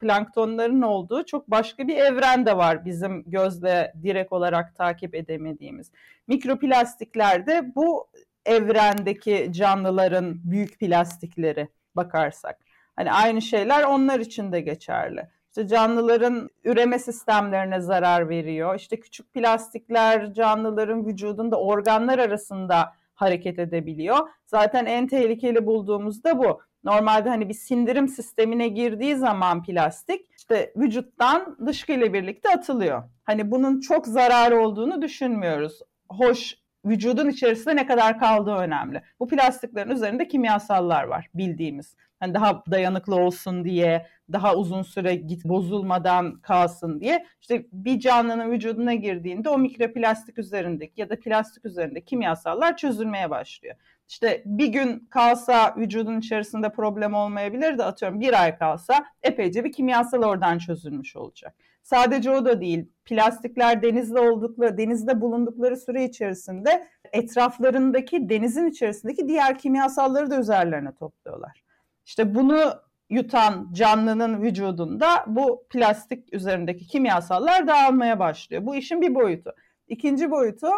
planktonların 0.00 0.82
olduğu 0.82 1.24
çok 1.24 1.50
başka 1.50 1.88
bir 1.88 1.96
evren 1.96 2.46
de 2.46 2.56
var 2.56 2.84
bizim 2.84 3.24
gözle 3.26 3.92
direkt 4.02 4.32
olarak 4.32 4.76
takip 4.76 5.14
edemediğimiz. 5.14 5.90
Mikroplastikler 6.26 7.46
de 7.46 7.74
bu 7.74 8.08
evrendeki 8.44 9.48
canlıların 9.50 10.40
büyük 10.44 10.80
plastikleri 10.80 11.68
bakarsak. 11.96 12.58
Hani 12.96 13.12
aynı 13.12 13.42
şeyler 13.42 13.82
onlar 13.82 14.20
için 14.20 14.52
de 14.52 14.60
geçerli. 14.60 15.28
İşte 15.56 15.68
canlıların 15.68 16.50
üreme 16.64 16.98
sistemlerine 16.98 17.80
zarar 17.80 18.28
veriyor. 18.28 18.74
İşte 18.74 19.00
küçük 19.00 19.34
plastikler 19.34 20.34
canlıların 20.34 21.06
vücudunda 21.06 21.60
organlar 21.60 22.18
arasında 22.18 22.92
hareket 23.14 23.58
edebiliyor. 23.58 24.28
Zaten 24.46 24.86
en 24.86 25.06
tehlikeli 25.06 25.66
bulduğumuz 25.66 26.24
da 26.24 26.38
bu. 26.38 26.60
Normalde 26.84 27.28
hani 27.28 27.48
bir 27.48 27.54
sindirim 27.54 28.08
sistemine 28.08 28.68
girdiği 28.68 29.16
zaman 29.16 29.62
plastik 29.62 30.26
işte 30.36 30.72
vücuttan 30.76 31.56
dışkıyla 31.66 32.12
birlikte 32.12 32.48
atılıyor. 32.48 33.02
Hani 33.24 33.50
bunun 33.50 33.80
çok 33.80 34.06
zararı 34.06 34.60
olduğunu 34.60 35.02
düşünmüyoruz. 35.02 35.80
Hoş 36.08 36.54
vücudun 36.86 37.28
içerisinde 37.28 37.76
ne 37.76 37.86
kadar 37.86 38.18
kaldığı 38.18 38.54
önemli. 38.54 39.02
Bu 39.20 39.28
plastiklerin 39.28 39.90
üzerinde 39.90 40.28
kimyasallar 40.28 41.04
var 41.04 41.28
bildiğimiz. 41.34 41.96
Hani 42.20 42.34
daha 42.34 42.62
dayanıklı 42.70 43.16
olsun 43.16 43.64
diye, 43.64 44.06
daha 44.32 44.54
uzun 44.54 44.82
süre 44.82 45.14
git 45.14 45.44
bozulmadan 45.44 46.40
kalsın 46.40 47.00
diye. 47.00 47.26
İşte 47.40 47.66
bir 47.72 48.00
canlının 48.00 48.50
vücuduna 48.50 48.94
girdiğinde 48.94 49.48
o 49.48 49.58
mikroplastik 49.58 50.38
üzerindeki 50.38 51.00
ya 51.00 51.10
da 51.10 51.20
plastik 51.20 51.64
üzerindeki 51.64 52.04
kimyasallar 52.06 52.76
çözülmeye 52.76 53.30
başlıyor. 53.30 53.76
İşte 54.08 54.42
bir 54.46 54.66
gün 54.66 55.08
kalsa 55.10 55.74
vücudun 55.76 56.18
içerisinde 56.18 56.72
problem 56.72 57.14
olmayabilir 57.14 57.78
de 57.78 57.84
atıyorum 57.84 58.20
bir 58.20 58.42
ay 58.42 58.58
kalsa 58.58 59.04
epeyce 59.22 59.64
bir 59.64 59.72
kimyasal 59.72 60.22
oradan 60.22 60.58
çözülmüş 60.58 61.16
olacak. 61.16 61.54
Sadece 61.86 62.30
o 62.30 62.44
da 62.44 62.60
değil. 62.60 62.88
Plastikler 63.04 63.82
denizde 63.82 64.20
oldukları, 64.20 64.78
denizde 64.78 65.20
bulundukları 65.20 65.76
süre 65.76 66.04
içerisinde 66.04 66.88
etraflarındaki 67.12 68.28
denizin 68.28 68.66
içerisindeki 68.66 69.28
diğer 69.28 69.58
kimyasalları 69.58 70.30
da 70.30 70.40
üzerlerine 70.40 70.94
topluyorlar. 70.94 71.64
İşte 72.06 72.34
bunu 72.34 72.72
yutan 73.10 73.68
canlının 73.72 74.42
vücudunda 74.42 75.24
bu 75.26 75.66
plastik 75.70 76.34
üzerindeki 76.34 76.86
kimyasallar 76.86 77.68
dağılmaya 77.68 78.18
başlıyor. 78.18 78.66
Bu 78.66 78.76
işin 78.76 79.00
bir 79.00 79.14
boyutu. 79.14 79.54
İkinci 79.88 80.30
boyutu 80.30 80.68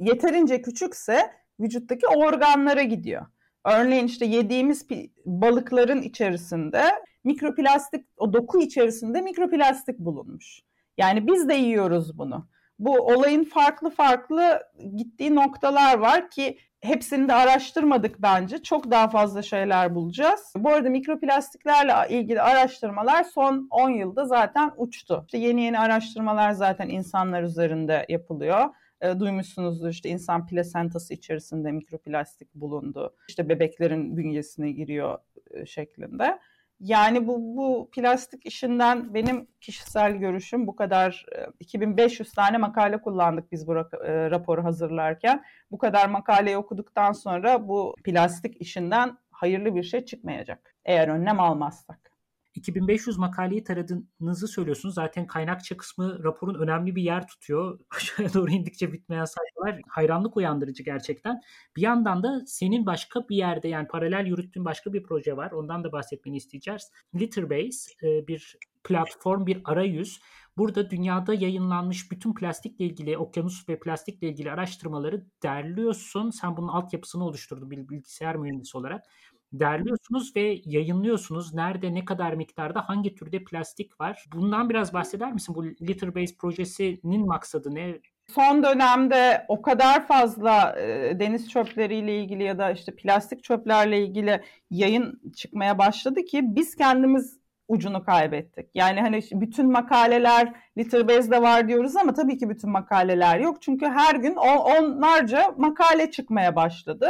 yeterince 0.00 0.62
küçükse 0.62 1.30
vücuttaki 1.60 2.06
organlara 2.06 2.82
gidiyor. 2.82 3.26
Örneğin 3.64 4.06
işte 4.06 4.26
yediğimiz 4.26 4.86
balıkların 5.26 6.02
içerisinde 6.02 6.82
mikroplastik, 7.24 8.06
o 8.16 8.32
doku 8.32 8.60
içerisinde 8.60 9.20
mikroplastik 9.20 9.98
bulunmuş. 9.98 10.62
Yani 10.98 11.26
biz 11.26 11.48
de 11.48 11.54
yiyoruz 11.54 12.18
bunu. 12.18 12.48
Bu 12.78 12.96
olayın 12.98 13.44
farklı 13.44 13.90
farklı 13.90 14.62
gittiği 14.96 15.34
noktalar 15.34 15.98
var 15.98 16.30
ki 16.30 16.58
hepsini 16.80 17.28
de 17.28 17.34
araştırmadık 17.34 18.22
bence. 18.22 18.62
Çok 18.62 18.90
daha 18.90 19.08
fazla 19.08 19.42
şeyler 19.42 19.94
bulacağız. 19.94 20.52
Bu 20.56 20.70
arada 20.70 20.88
mikroplastiklerle 20.90 22.14
ilgili 22.18 22.42
araştırmalar 22.42 23.24
son 23.24 23.68
10 23.70 23.90
yılda 23.90 24.24
zaten 24.24 24.72
uçtu. 24.76 25.22
İşte 25.26 25.38
yeni 25.38 25.62
yeni 25.62 25.78
araştırmalar 25.78 26.52
zaten 26.52 26.88
insanlar 26.88 27.42
üzerinde 27.42 28.06
yapılıyor. 28.08 28.68
E, 29.00 29.20
duymuşsunuzdur 29.20 29.88
işte 29.88 30.08
insan 30.08 30.46
plasentası 30.46 31.14
içerisinde 31.14 31.72
mikroplastik 31.72 32.54
bulundu. 32.54 33.16
İşte 33.28 33.48
bebeklerin 33.48 34.16
bünyesine 34.16 34.70
giriyor 34.70 35.18
e, 35.50 35.66
şeklinde. 35.66 36.38
Yani 36.80 37.26
bu, 37.26 37.56
bu 37.56 37.90
plastik 37.92 38.46
işinden 38.46 39.14
benim 39.14 39.46
kişisel 39.60 40.12
görüşüm 40.12 40.66
bu 40.66 40.76
kadar 40.76 41.26
2500 41.60 42.28
e, 42.28 42.32
tane 42.32 42.58
makale 42.58 43.00
kullandık 43.00 43.52
biz 43.52 43.66
bu 43.66 43.76
e, 43.76 44.30
raporu 44.30 44.64
hazırlarken. 44.64 45.44
Bu 45.70 45.78
kadar 45.78 46.08
makaleyi 46.08 46.56
okuduktan 46.56 47.12
sonra 47.12 47.68
bu 47.68 47.94
plastik 48.04 48.60
işinden 48.60 49.18
hayırlı 49.30 49.74
bir 49.74 49.82
şey 49.82 50.04
çıkmayacak 50.04 50.74
eğer 50.84 51.08
önlem 51.08 51.40
almazsak. 51.40 52.09
2500 52.54 53.18
makaleyi 53.18 53.64
taradığınızı 53.64 54.48
söylüyorsunuz. 54.48 54.94
Zaten 54.94 55.26
kaynakça 55.26 55.76
kısmı 55.76 56.24
raporun 56.24 56.54
önemli 56.54 56.96
bir 56.96 57.02
yer 57.02 57.26
tutuyor. 57.26 57.78
Aşağıya 57.96 58.34
doğru 58.34 58.50
indikçe 58.50 58.92
bitmeyen 58.92 59.24
sayfalar 59.24 59.80
hayranlık 59.88 60.36
uyandırıcı 60.36 60.82
gerçekten. 60.82 61.40
Bir 61.76 61.82
yandan 61.82 62.22
da 62.22 62.42
senin 62.46 62.86
başka 62.86 63.28
bir 63.28 63.36
yerde 63.36 63.68
yani 63.68 63.88
paralel 63.88 64.26
yürüttüğün 64.26 64.64
başka 64.64 64.92
bir 64.92 65.02
proje 65.02 65.36
var. 65.36 65.50
Ondan 65.50 65.84
da 65.84 65.92
bahsetmeni 65.92 66.36
isteyeceğiz. 66.36 66.90
Litterbase 67.14 67.92
e, 68.02 68.26
bir 68.26 68.56
platform, 68.84 69.46
bir 69.46 69.60
arayüz. 69.64 70.20
Burada 70.56 70.90
dünyada 70.90 71.34
yayınlanmış 71.34 72.10
bütün 72.12 72.34
plastikle 72.34 72.84
ilgili, 72.84 73.18
okyanus 73.18 73.68
ve 73.68 73.78
plastikle 73.78 74.28
ilgili 74.28 74.52
araştırmaları 74.52 75.26
derliyorsun. 75.42 76.30
Sen 76.30 76.56
bunun 76.56 76.68
altyapısını 76.68 77.24
oluşturdun 77.24 77.70
bir 77.70 77.88
bilgisayar 77.88 78.36
mühendisi 78.36 78.78
olarak 78.78 79.04
derliyorsunuz 79.52 80.36
ve 80.36 80.60
yayınlıyorsunuz. 80.64 81.54
Nerede, 81.54 81.94
ne 81.94 82.04
kadar 82.04 82.32
miktarda, 82.32 82.88
hangi 82.88 83.14
türde 83.14 83.44
plastik 83.44 84.00
var? 84.00 84.24
Bundan 84.32 84.70
biraz 84.70 84.94
bahseder 84.94 85.32
misin? 85.32 85.54
Bu 85.54 85.64
Litter 85.64 86.14
Base 86.14 86.36
projesinin 86.36 87.26
maksadı 87.26 87.74
ne? 87.74 87.98
Son 88.34 88.62
dönemde 88.62 89.44
o 89.48 89.62
kadar 89.62 90.06
fazla 90.06 90.80
e, 90.80 91.20
deniz 91.20 91.50
çöpleriyle 91.50 92.20
ilgili 92.20 92.42
ya 92.42 92.58
da 92.58 92.70
işte 92.70 92.96
plastik 92.96 93.44
çöplerle 93.44 94.04
ilgili 94.04 94.40
yayın 94.70 95.20
çıkmaya 95.36 95.78
başladı 95.78 96.24
ki 96.24 96.40
biz 96.42 96.76
kendimiz 96.76 97.40
ucunu 97.68 98.04
kaybettik. 98.04 98.66
Yani 98.74 99.00
hani 99.00 99.20
bütün 99.32 99.72
makaleler 99.72 100.52
Litterbase'de 100.78 101.42
var 101.42 101.68
diyoruz 101.68 101.96
ama 101.96 102.14
tabii 102.14 102.38
ki 102.38 102.48
bütün 102.48 102.70
makaleler 102.70 103.38
yok. 103.38 103.62
Çünkü 103.62 103.86
her 103.86 104.14
gün 104.14 104.34
onlarca 104.36 105.54
makale 105.56 106.10
çıkmaya 106.10 106.56
başladı 106.56 107.08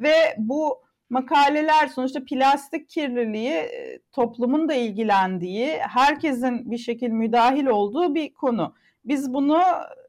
ve 0.00 0.14
bu 0.38 0.87
makaleler 1.10 1.86
sonuçta 1.86 2.24
plastik 2.24 2.88
kirliliği 2.88 3.52
e, 3.52 3.98
toplumun 4.12 4.68
da 4.68 4.74
ilgilendiği, 4.74 5.78
herkesin 5.78 6.70
bir 6.70 6.78
şekilde 6.78 7.12
müdahil 7.12 7.66
olduğu 7.66 8.14
bir 8.14 8.34
konu. 8.34 8.74
Biz 9.04 9.32
bunu 9.32 9.60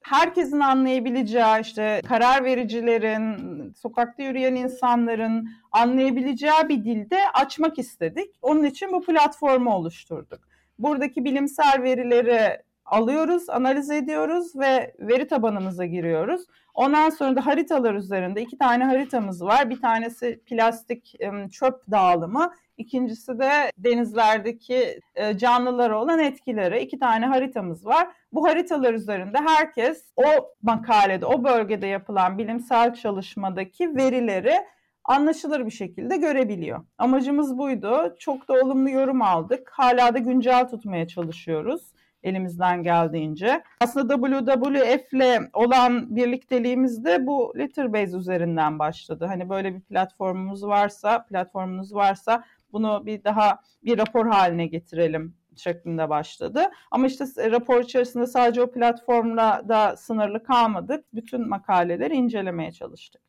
herkesin 0.04 0.60
anlayabileceği 0.60 1.62
işte 1.62 2.02
karar 2.08 2.44
vericilerin, 2.44 3.74
sokakta 3.74 4.24
yürüyen 4.24 4.56
insanların 4.56 5.50
anlayabileceği 5.72 6.70
bir 6.70 6.84
dilde 6.84 7.18
açmak 7.34 7.80
istedik. 7.80 8.36
Onun 8.42 8.64
için 8.64 8.92
bu 8.92 9.02
platformu 9.02 9.76
oluşturduk. 9.76 10.40
Buradaki 10.80 11.26
bilimsel 11.26 11.84
verileri 11.84 12.62
alıyoruz, 12.90 13.50
analiz 13.50 13.92
ediyoruz 13.92 14.56
ve 14.56 14.94
veri 15.00 15.28
tabanımıza 15.28 15.86
giriyoruz. 15.86 16.42
Ondan 16.74 17.10
sonra 17.10 17.36
da 17.36 17.46
haritalar 17.46 17.94
üzerinde 17.94 18.42
iki 18.42 18.58
tane 18.58 18.84
haritamız 18.84 19.42
var. 19.42 19.70
Bir 19.70 19.82
tanesi 19.82 20.42
plastik 20.46 21.16
çöp 21.52 21.92
dağılımı, 21.92 22.54
ikincisi 22.78 23.40
de 23.40 23.72
denizlerdeki 23.78 25.00
e, 25.16 25.38
canlılara 25.38 26.02
olan 26.02 26.20
etkileri. 26.20 26.80
İki 26.80 27.00
tane 27.00 27.26
haritamız 27.26 27.86
var. 27.86 28.08
Bu 28.34 28.48
haritalar 28.48 28.94
üzerinde 28.94 29.38
herkes 29.38 30.12
o 30.16 30.24
makalede, 30.62 31.26
o 31.26 31.44
bölgede 31.44 31.88
yapılan 31.88 32.38
bilimsel 32.38 32.94
çalışmadaki 32.94 33.96
verileri 33.96 34.54
anlaşılır 35.04 35.66
bir 35.66 35.72
şekilde 35.72 36.18
görebiliyor. 36.18 36.86
Amacımız 36.98 37.58
buydu. 37.58 38.16
Çok 38.20 38.48
da 38.48 38.54
olumlu 38.54 38.90
yorum 38.90 39.22
aldık. 39.22 39.70
Hala 39.74 40.14
da 40.14 40.18
güncel 40.18 40.70
tutmaya 40.70 41.08
çalışıyoruz 41.08 41.94
elimizden 42.24 42.84
geldiğince. 42.84 43.64
Aslında 43.82 44.16
WWF 44.16 45.14
ile 45.14 45.40
olan 45.54 46.16
birlikteliğimiz 46.16 47.06
de 47.06 47.28
bu 47.28 47.54
Litterbase 47.58 48.18
üzerinden 48.18 48.80
başladı. 48.80 49.26
Hani 49.26 49.50
böyle 49.50 49.76
bir 49.76 49.82
platformumuz 49.82 50.64
varsa, 50.64 51.26
platformunuz 51.26 51.94
varsa 51.94 52.44
bunu 52.72 53.04
bir 53.06 53.24
daha 53.24 53.60
bir 53.84 53.98
rapor 53.98 54.28
haline 54.28 54.68
getirelim 54.68 55.34
şeklinde 55.56 56.10
başladı. 56.10 56.62
Ama 56.92 57.08
işte 57.08 57.52
rapor 57.52 57.82
içerisinde 57.82 58.28
sadece 58.28 58.62
o 58.62 58.72
platformla 58.72 59.62
da 59.70 59.98
sınırlı 59.98 60.44
kalmadık. 60.44 61.06
Bütün 61.14 61.50
makaleleri 61.50 62.14
incelemeye 62.14 62.72
çalıştık. 62.72 63.22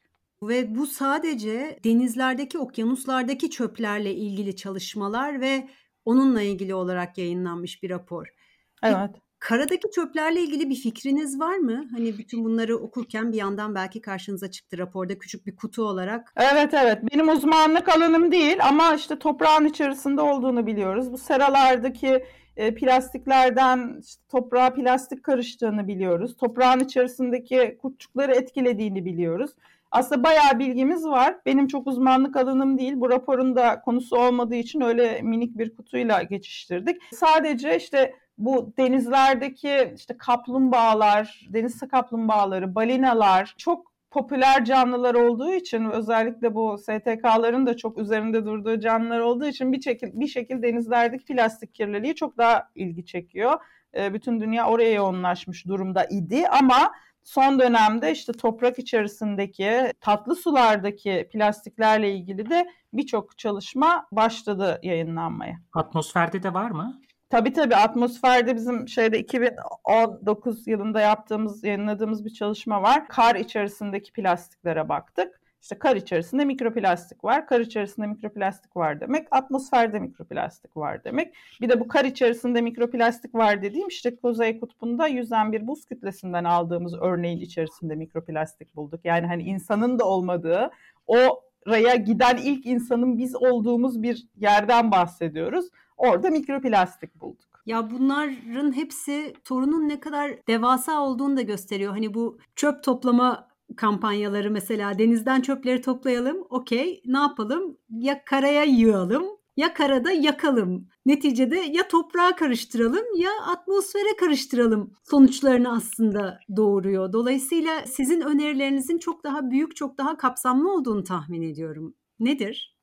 Ve 0.43 0.75
bu 0.75 0.87
sadece 0.87 1.79
denizlerdeki, 1.85 2.59
okyanuslardaki 2.59 3.51
çöplerle 3.51 4.15
ilgili 4.15 4.57
çalışmalar 4.57 5.41
ve 5.41 5.69
onunla 6.05 6.43
ilgili 6.43 6.75
olarak 6.75 7.19
yayınlanmış 7.19 7.83
bir 7.83 7.91
rapor. 7.91 8.35
Evet. 8.83 9.11
Karadaki 9.39 9.91
çöplerle 9.91 10.41
ilgili 10.41 10.71
bir 10.71 10.75
fikriniz 10.75 11.41
var 11.41 11.57
mı? 11.57 11.85
Hani 11.93 12.19
bütün 12.19 12.45
bunları 12.45 12.77
okurken 12.77 13.33
bir 13.33 13.37
yandan 13.37 13.75
belki 13.75 14.01
karşınıza 14.01 14.51
çıktı 14.51 14.79
raporda 14.79 15.19
küçük 15.19 15.47
bir 15.47 15.57
kutu 15.57 15.85
olarak. 15.85 16.33
Evet 16.37 16.75
evet 16.75 16.99
benim 17.13 17.29
uzmanlık 17.29 17.89
alanım 17.89 18.33
değil 18.33 18.57
ama 18.69 18.95
işte 18.95 19.19
toprağın 19.19 19.65
içerisinde 19.65 20.21
olduğunu 20.21 20.67
biliyoruz. 20.67 21.13
Bu 21.13 21.19
seralardaki 21.19 22.25
e, 22.57 22.75
plastiklerden 22.75 24.01
işte 24.05 24.23
toprağa 24.29 24.73
plastik 24.75 25.23
karıştığını 25.23 25.89
biliyoruz. 25.89 26.37
Toprağın 26.37 26.81
içerisindeki 26.81 27.79
kurtçukları 27.83 28.35
etkilediğini 28.35 29.05
biliyoruz. 29.05 29.51
Aslında 29.91 30.25
bayağı 30.25 30.59
bilgimiz 30.59 31.05
var. 31.05 31.37
Benim 31.47 31.67
çok 31.67 31.87
uzmanlık 31.87 32.37
alanım 32.37 32.79
değil. 32.79 32.93
Bu 32.97 33.11
raporun 33.11 33.57
da 33.57 33.81
konusu 33.81 34.17
olmadığı 34.17 34.55
için 34.55 34.81
öyle 34.81 35.23
minik 35.23 35.59
bir 35.59 35.77
kutuyla 35.77 36.23
geçiştirdik. 36.23 37.03
Sadece 37.13 37.77
işte 37.77 38.15
bu 38.41 38.73
denizlerdeki 38.79 39.93
işte 39.97 40.17
kaplumbağalar, 40.19 41.47
deniz 41.49 41.81
kaplumbağaları, 41.81 42.75
balinalar 42.75 43.55
çok 43.59 43.91
popüler 44.11 44.65
canlılar 44.65 45.15
olduğu 45.15 45.53
için 45.53 45.91
özellikle 45.91 46.55
bu 46.55 46.79
STK'ların 46.79 47.67
da 47.67 47.77
çok 47.77 47.99
üzerinde 47.99 48.45
durduğu 48.45 48.81
canlılar 48.81 49.21
olduğu 49.21 49.47
için 49.47 49.73
bir 49.73 49.81
şekilde 49.81 50.21
bir 50.21 50.27
şekilde 50.27 50.63
denizlerdeki 50.63 51.25
plastik 51.25 51.75
kirliliği 51.75 52.15
çok 52.15 52.39
daha 52.39 52.69
ilgi 52.75 53.07
çekiyor. 53.07 53.61
E, 53.97 54.15
bütün 54.15 54.41
dünya 54.41 54.67
oraya 54.67 54.93
yoğunlaşmış 54.93 55.67
durumda 55.67 56.05
idi 56.05 56.49
ama 56.49 56.93
son 57.23 57.59
dönemde 57.59 58.13
işte 58.13 58.33
toprak 58.33 58.79
içerisindeki 58.79 59.93
tatlı 60.01 60.37
sulardaki 60.37 61.29
plastiklerle 61.33 62.13
ilgili 62.13 62.51
de 62.51 62.71
birçok 62.93 63.39
çalışma 63.39 64.07
başladı 64.13 64.81
yayınlanmaya. 64.83 65.57
Atmosferde 65.73 66.43
de 66.43 66.55
var 66.55 66.71
mı? 66.71 67.01
Tabii 67.31 67.53
tabii 67.53 67.77
atmosferde 67.77 68.57
bizim 68.57 68.89
şeyde 68.89 69.19
2019 69.19 70.67
yılında 70.67 71.01
yaptığımız, 71.01 71.65
yayınladığımız 71.65 72.25
bir 72.25 72.31
çalışma 72.31 72.83
var. 72.83 73.09
Kar 73.09 73.35
içerisindeki 73.35 74.13
plastiklere 74.13 74.89
baktık. 74.89 75.41
İşte 75.63 75.79
kar 75.79 75.97
içerisinde 75.97 76.45
mikroplastik 76.45 77.25
var. 77.25 77.47
Kar 77.47 77.61
içerisinde 77.61 78.07
mikroplastik 78.07 78.77
var 78.77 79.01
demek. 79.01 79.29
Atmosferde 79.31 79.99
mikroplastik 79.99 80.77
var 80.77 81.05
demek. 81.05 81.35
Bir 81.61 81.69
de 81.69 81.81
bu 81.81 81.89
kar 81.89 82.05
içerisinde 82.05 82.61
mikroplastik 82.61 83.35
var 83.35 83.63
dediğim 83.63 83.89
işte 83.89 84.17
Kuzey 84.17 84.61
Kutbu'nda 84.61 85.07
yüzen 85.07 85.53
bir 85.53 85.67
buz 85.67 85.87
kütlesinden 85.87 86.45
aldığımız 86.45 86.95
örneğin 86.95 87.39
içerisinde 87.39 87.95
mikroplastik 87.95 88.77
bulduk. 88.77 89.01
Yani 89.05 89.27
hani 89.27 89.43
insanın 89.43 89.99
da 89.99 90.05
olmadığı 90.05 90.71
o 91.07 91.50
raya 91.67 91.97
giden 91.97 92.37
ilk 92.37 92.67
insanın 92.67 93.19
biz 93.19 93.37
olduğumuz 93.37 94.03
bir 94.03 94.27
yerden 94.37 94.91
bahsediyoruz. 94.91 95.67
Orada 95.97 96.31
mikroplastik 96.31 97.21
bulduk. 97.21 97.51
Ya 97.67 97.91
bunların 97.91 98.77
hepsi 98.77 99.35
sorunun 99.49 99.89
ne 99.89 100.01
kadar 100.01 100.47
devasa 100.49 101.01
olduğunu 101.01 101.37
da 101.37 101.43
gösteriyor. 101.43 101.93
Hani 101.93 102.15
bu 102.15 102.39
çöp 102.57 102.83
toplama 102.83 103.49
kampanyaları 103.77 104.51
mesela 104.51 104.99
denizden 104.99 105.41
çöpleri 105.41 105.81
toplayalım. 105.81 106.47
Okey 106.51 107.03
ne 107.07 107.19
yapalım? 107.19 107.77
Ya 107.91 108.25
karaya 108.25 108.65
yığalım 108.65 109.40
ya 109.61 109.75
karada 109.75 110.13
yakalım. 110.13 110.89
Neticede 111.07 111.57
ya 111.57 111.89
toprağa 111.89 112.37
karıştıralım 112.37 113.05
ya 113.17 113.31
atmosfere 113.47 114.17
karıştıralım 114.21 114.93
sonuçlarını 115.11 115.73
aslında 115.73 116.41
doğuruyor. 116.57 117.13
Dolayısıyla 117.13 117.87
sizin 117.87 118.21
önerilerinizin 118.21 118.99
çok 118.99 119.25
daha 119.25 119.51
büyük, 119.51 119.77
çok 119.77 119.99
daha 119.99 120.17
kapsamlı 120.17 120.73
olduğunu 120.73 121.05
tahmin 121.05 121.43
ediyorum. 121.43 121.95
Nedir? 122.21 122.77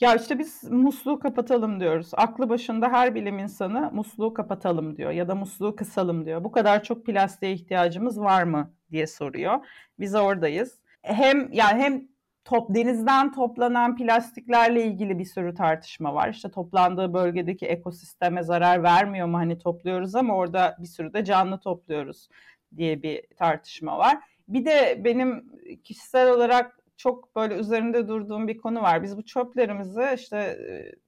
Ya 0.00 0.14
işte 0.14 0.38
biz 0.38 0.64
musluğu 0.70 1.18
kapatalım 1.18 1.80
diyoruz. 1.80 2.10
Aklı 2.12 2.48
başında 2.48 2.88
her 2.88 3.14
bilim 3.14 3.38
insanı 3.38 3.90
musluğu 3.92 4.34
kapatalım 4.34 4.96
diyor 4.96 5.10
ya 5.10 5.28
da 5.28 5.34
musluğu 5.34 5.76
kısalım 5.76 6.26
diyor. 6.26 6.44
Bu 6.44 6.52
kadar 6.52 6.82
çok 6.82 7.06
plastiğe 7.06 7.52
ihtiyacımız 7.52 8.20
var 8.20 8.42
mı 8.42 8.74
diye 8.90 9.06
soruyor. 9.06 9.66
Biz 9.98 10.14
oradayız. 10.14 10.80
Hem 11.02 11.52
yani 11.52 11.82
hem 11.82 12.08
top 12.44 12.74
denizden 12.74 13.32
toplanan 13.32 13.96
plastiklerle 13.96 14.84
ilgili 14.84 15.18
bir 15.18 15.24
sürü 15.24 15.54
tartışma 15.54 16.14
var. 16.14 16.28
İşte 16.28 16.50
toplandığı 16.50 17.14
bölgedeki 17.14 17.66
ekosisteme 17.66 18.42
zarar 18.42 18.82
vermiyor 18.82 19.26
mu? 19.26 19.36
Hani 19.36 19.58
topluyoruz 19.58 20.14
ama 20.14 20.36
orada 20.36 20.76
bir 20.78 20.86
sürü 20.86 21.12
de 21.12 21.24
canlı 21.24 21.58
topluyoruz 21.60 22.28
diye 22.76 23.02
bir 23.02 23.22
tartışma 23.36 23.98
var. 23.98 24.18
Bir 24.48 24.64
de 24.64 25.00
benim 25.04 25.50
kişisel 25.84 26.30
olarak 26.30 26.78
çok 26.96 27.36
böyle 27.36 27.54
üzerinde 27.54 28.08
durduğum 28.08 28.48
bir 28.48 28.58
konu 28.58 28.82
var. 28.82 29.02
Biz 29.02 29.16
bu 29.16 29.24
çöplerimizi 29.24 30.04
işte 30.14 30.58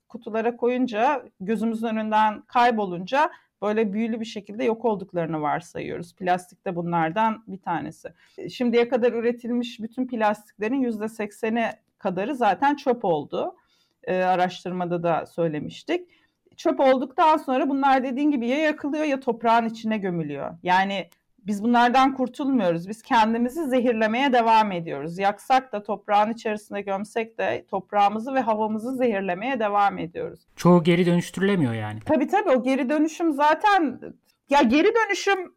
kutulara 0.09 0.57
koyunca 0.57 1.25
gözümüzün 1.41 1.87
önünden 1.87 2.41
kaybolunca 2.43 3.31
böyle 3.63 3.93
büyülü 3.93 4.21
bir 4.21 4.25
şekilde 4.25 4.65
yok 4.65 4.85
olduklarını 4.85 5.43
varsayıyoruz. 5.43 6.15
Plastik 6.15 6.65
de 6.67 6.77
bunlardan 6.77 7.45
bir 7.47 7.59
tanesi. 7.59 8.09
Şimdiye 8.51 8.89
kadar 8.89 9.13
üretilmiş 9.13 9.81
bütün 9.81 10.07
plastiklerin 10.07 10.81
yüzde 10.81 11.09
sekseni 11.09 11.71
kadarı 11.99 12.35
zaten 12.35 12.77
çöp 12.77 13.05
oldu. 13.05 13.57
Ee, 14.05 14.23
araştırmada 14.23 15.03
da 15.03 15.27
söylemiştik. 15.27 16.11
Çöp 16.57 16.81
olduktan 16.81 17.37
sonra 17.37 17.69
bunlar 17.69 18.05
dediğin 18.05 18.31
gibi 18.31 18.49
ya 18.49 18.59
yakılıyor 18.59 19.05
ya 19.05 19.21
toprağın 19.21 19.69
içine 19.69 19.99
gömülüyor. 19.99 20.59
Yani 20.63 21.11
biz 21.47 21.65
bunlardan 21.65 22.15
kurtulmuyoruz. 22.15 22.89
Biz 22.89 23.03
kendimizi 23.03 23.65
zehirlemeye 23.65 24.33
devam 24.33 24.73
ediyoruz. 24.73 25.19
Yaksak 25.19 25.73
da 25.73 25.83
toprağın 25.83 26.33
içerisine 26.33 26.81
gömsek 26.81 27.39
de 27.39 27.67
toprağımızı 27.71 28.35
ve 28.35 28.41
havamızı 28.41 28.97
zehirlemeye 28.97 29.61
devam 29.61 29.99
ediyoruz. 29.99 30.41
Çoğu 30.57 30.83
geri 30.83 31.07
dönüştürülemiyor 31.07 31.73
yani. 31.75 32.01
Tabii 32.07 32.27
tabii 32.27 32.51
o 32.51 32.63
geri 32.63 32.89
dönüşüm 32.89 33.33
zaten 33.33 34.01
ya 34.51 34.63
geri 34.63 34.93
dönüşüm 34.95 35.57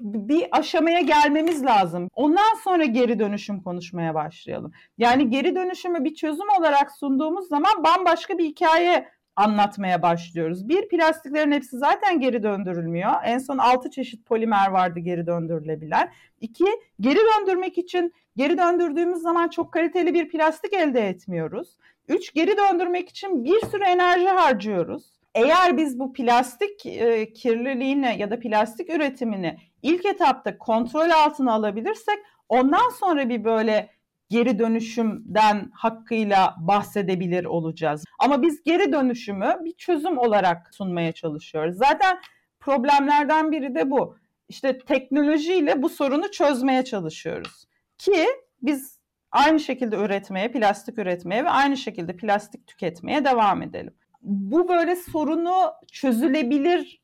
bir 0.00 0.48
aşamaya 0.52 1.00
gelmemiz 1.00 1.64
lazım. 1.64 2.08
Ondan 2.14 2.54
sonra 2.64 2.84
geri 2.84 3.18
dönüşüm 3.18 3.62
konuşmaya 3.62 4.14
başlayalım. 4.14 4.72
Yani 4.98 5.30
geri 5.30 5.54
dönüşümü 5.54 6.04
bir 6.04 6.14
çözüm 6.14 6.48
olarak 6.58 6.90
sunduğumuz 6.92 7.48
zaman 7.48 7.84
bambaşka 7.84 8.38
bir 8.38 8.44
hikaye 8.44 9.08
anlatmaya 9.40 10.02
başlıyoruz. 10.02 10.68
Bir, 10.68 10.88
plastiklerin 10.88 11.52
hepsi 11.52 11.78
zaten 11.78 12.20
geri 12.20 12.42
döndürülmüyor. 12.42 13.12
En 13.24 13.38
son 13.38 13.58
6 13.58 13.90
çeşit 13.90 14.26
polimer 14.26 14.70
vardı 14.70 15.00
geri 15.00 15.26
döndürülebilen. 15.26 16.12
İki, 16.40 16.66
geri 17.00 17.18
döndürmek 17.18 17.78
için 17.78 18.14
geri 18.36 18.58
döndürdüğümüz 18.58 19.18
zaman 19.18 19.48
çok 19.48 19.72
kaliteli 19.72 20.14
bir 20.14 20.28
plastik 20.28 20.72
elde 20.72 21.08
etmiyoruz. 21.08 21.76
Üç, 22.08 22.34
geri 22.34 22.56
döndürmek 22.56 23.08
için 23.08 23.44
bir 23.44 23.60
sürü 23.60 23.84
enerji 23.84 24.28
harcıyoruz. 24.28 25.20
Eğer 25.34 25.76
biz 25.76 25.98
bu 25.98 26.12
plastik 26.12 26.86
e, 26.86 27.32
kirliliğini 27.32 28.16
ya 28.18 28.30
da 28.30 28.40
plastik 28.40 28.90
üretimini 28.90 29.58
ilk 29.82 30.04
etapta 30.04 30.58
kontrol 30.58 31.10
altına 31.10 31.52
alabilirsek 31.52 32.18
ondan 32.48 32.90
sonra 33.00 33.28
bir 33.28 33.44
böyle 33.44 33.88
geri 34.30 34.58
dönüşümden 34.58 35.70
hakkıyla 35.74 36.56
bahsedebilir 36.58 37.44
olacağız. 37.44 38.04
Ama 38.18 38.42
biz 38.42 38.62
geri 38.62 38.92
dönüşümü 38.92 39.56
bir 39.64 39.72
çözüm 39.72 40.18
olarak 40.18 40.74
sunmaya 40.74 41.12
çalışıyoruz. 41.12 41.76
Zaten 41.76 42.18
problemlerden 42.60 43.52
biri 43.52 43.74
de 43.74 43.90
bu. 43.90 44.16
İşte 44.48 44.78
teknolojiyle 44.78 45.82
bu 45.82 45.88
sorunu 45.88 46.30
çözmeye 46.30 46.84
çalışıyoruz. 46.84 47.64
Ki 47.98 48.26
biz 48.62 48.98
aynı 49.32 49.60
şekilde 49.60 49.96
üretmeye, 49.96 50.52
plastik 50.52 50.98
üretmeye 50.98 51.44
ve 51.44 51.50
aynı 51.50 51.76
şekilde 51.76 52.16
plastik 52.16 52.66
tüketmeye 52.66 53.24
devam 53.24 53.62
edelim. 53.62 53.94
Bu 54.22 54.68
böyle 54.68 54.96
sorunu 54.96 55.72
çözülebilir 55.92 56.99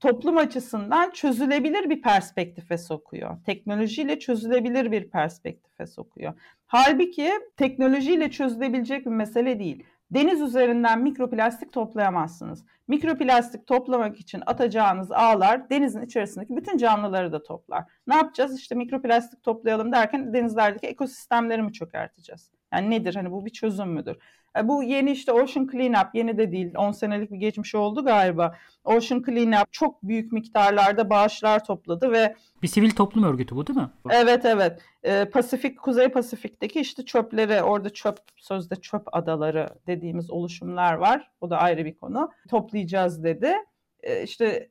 toplum 0.00 0.36
açısından 0.36 1.10
çözülebilir 1.10 1.90
bir 1.90 2.02
perspektife 2.02 2.78
sokuyor. 2.78 3.36
Teknolojiyle 3.46 4.18
çözülebilir 4.18 4.92
bir 4.92 5.10
perspektife 5.10 5.86
sokuyor. 5.86 6.32
Halbuki 6.66 7.30
teknolojiyle 7.56 8.30
çözülebilecek 8.30 9.06
bir 9.06 9.10
mesele 9.10 9.58
değil. 9.58 9.84
Deniz 10.10 10.40
üzerinden 10.40 11.02
mikroplastik 11.02 11.72
toplayamazsınız. 11.72 12.64
Mikroplastik 12.88 13.66
toplamak 13.66 14.20
için 14.20 14.42
atacağınız 14.46 15.12
ağlar 15.12 15.70
denizin 15.70 16.02
içerisindeki 16.02 16.56
bütün 16.56 16.76
canlıları 16.76 17.32
da 17.32 17.42
toplar. 17.42 17.84
Ne 18.06 18.14
yapacağız? 18.14 18.58
İşte 18.58 18.74
mikroplastik 18.74 19.42
toplayalım 19.42 19.92
derken 19.92 20.32
denizlerdeki 20.32 20.86
ekosistemleri 20.86 21.62
mi 21.62 21.72
çökerteceğiz? 21.72 22.50
Yani 22.72 22.90
nedir? 22.90 23.14
Hani 23.14 23.30
bu 23.30 23.46
bir 23.46 23.50
çözüm 23.50 23.88
müdür? 23.88 24.16
E, 24.58 24.68
bu 24.68 24.82
yeni 24.82 25.10
işte 25.10 25.32
Ocean 25.32 25.68
Cleanup 25.72 26.14
yeni 26.14 26.38
de 26.38 26.52
değil 26.52 26.74
10 26.76 26.92
senelik 26.92 27.30
bir 27.30 27.36
geçmiş 27.36 27.74
oldu 27.74 28.04
galiba. 28.04 28.56
Ocean 28.84 29.22
Cleanup 29.26 29.72
çok 29.72 30.02
büyük 30.02 30.32
miktarlarda 30.32 31.10
bağışlar 31.10 31.64
topladı 31.64 32.12
ve 32.12 32.34
bir 32.62 32.68
sivil 32.68 32.90
toplum 32.90 33.24
örgütü 33.24 33.56
bu 33.56 33.66
değil 33.66 33.78
mi? 33.78 33.90
Evet 34.10 34.44
evet. 34.44 34.82
Ee, 35.02 35.24
Pasifik 35.24 35.78
Kuzey 35.78 36.08
Pasifik'teki 36.08 36.80
işte 36.80 37.04
çöpleri 37.04 37.62
orada 37.62 37.90
çöp 37.90 38.18
sözde 38.36 38.76
çöp 38.76 39.02
adaları 39.12 39.68
dediğimiz 39.86 40.30
oluşumlar 40.30 40.94
var. 40.94 41.30
O 41.40 41.50
da 41.50 41.58
ayrı 41.58 41.84
bir 41.84 41.94
konu. 41.94 42.30
Toplayacağız 42.50 43.24
dedi. 43.24 43.52
Ee, 44.02 44.22
işte 44.22 44.70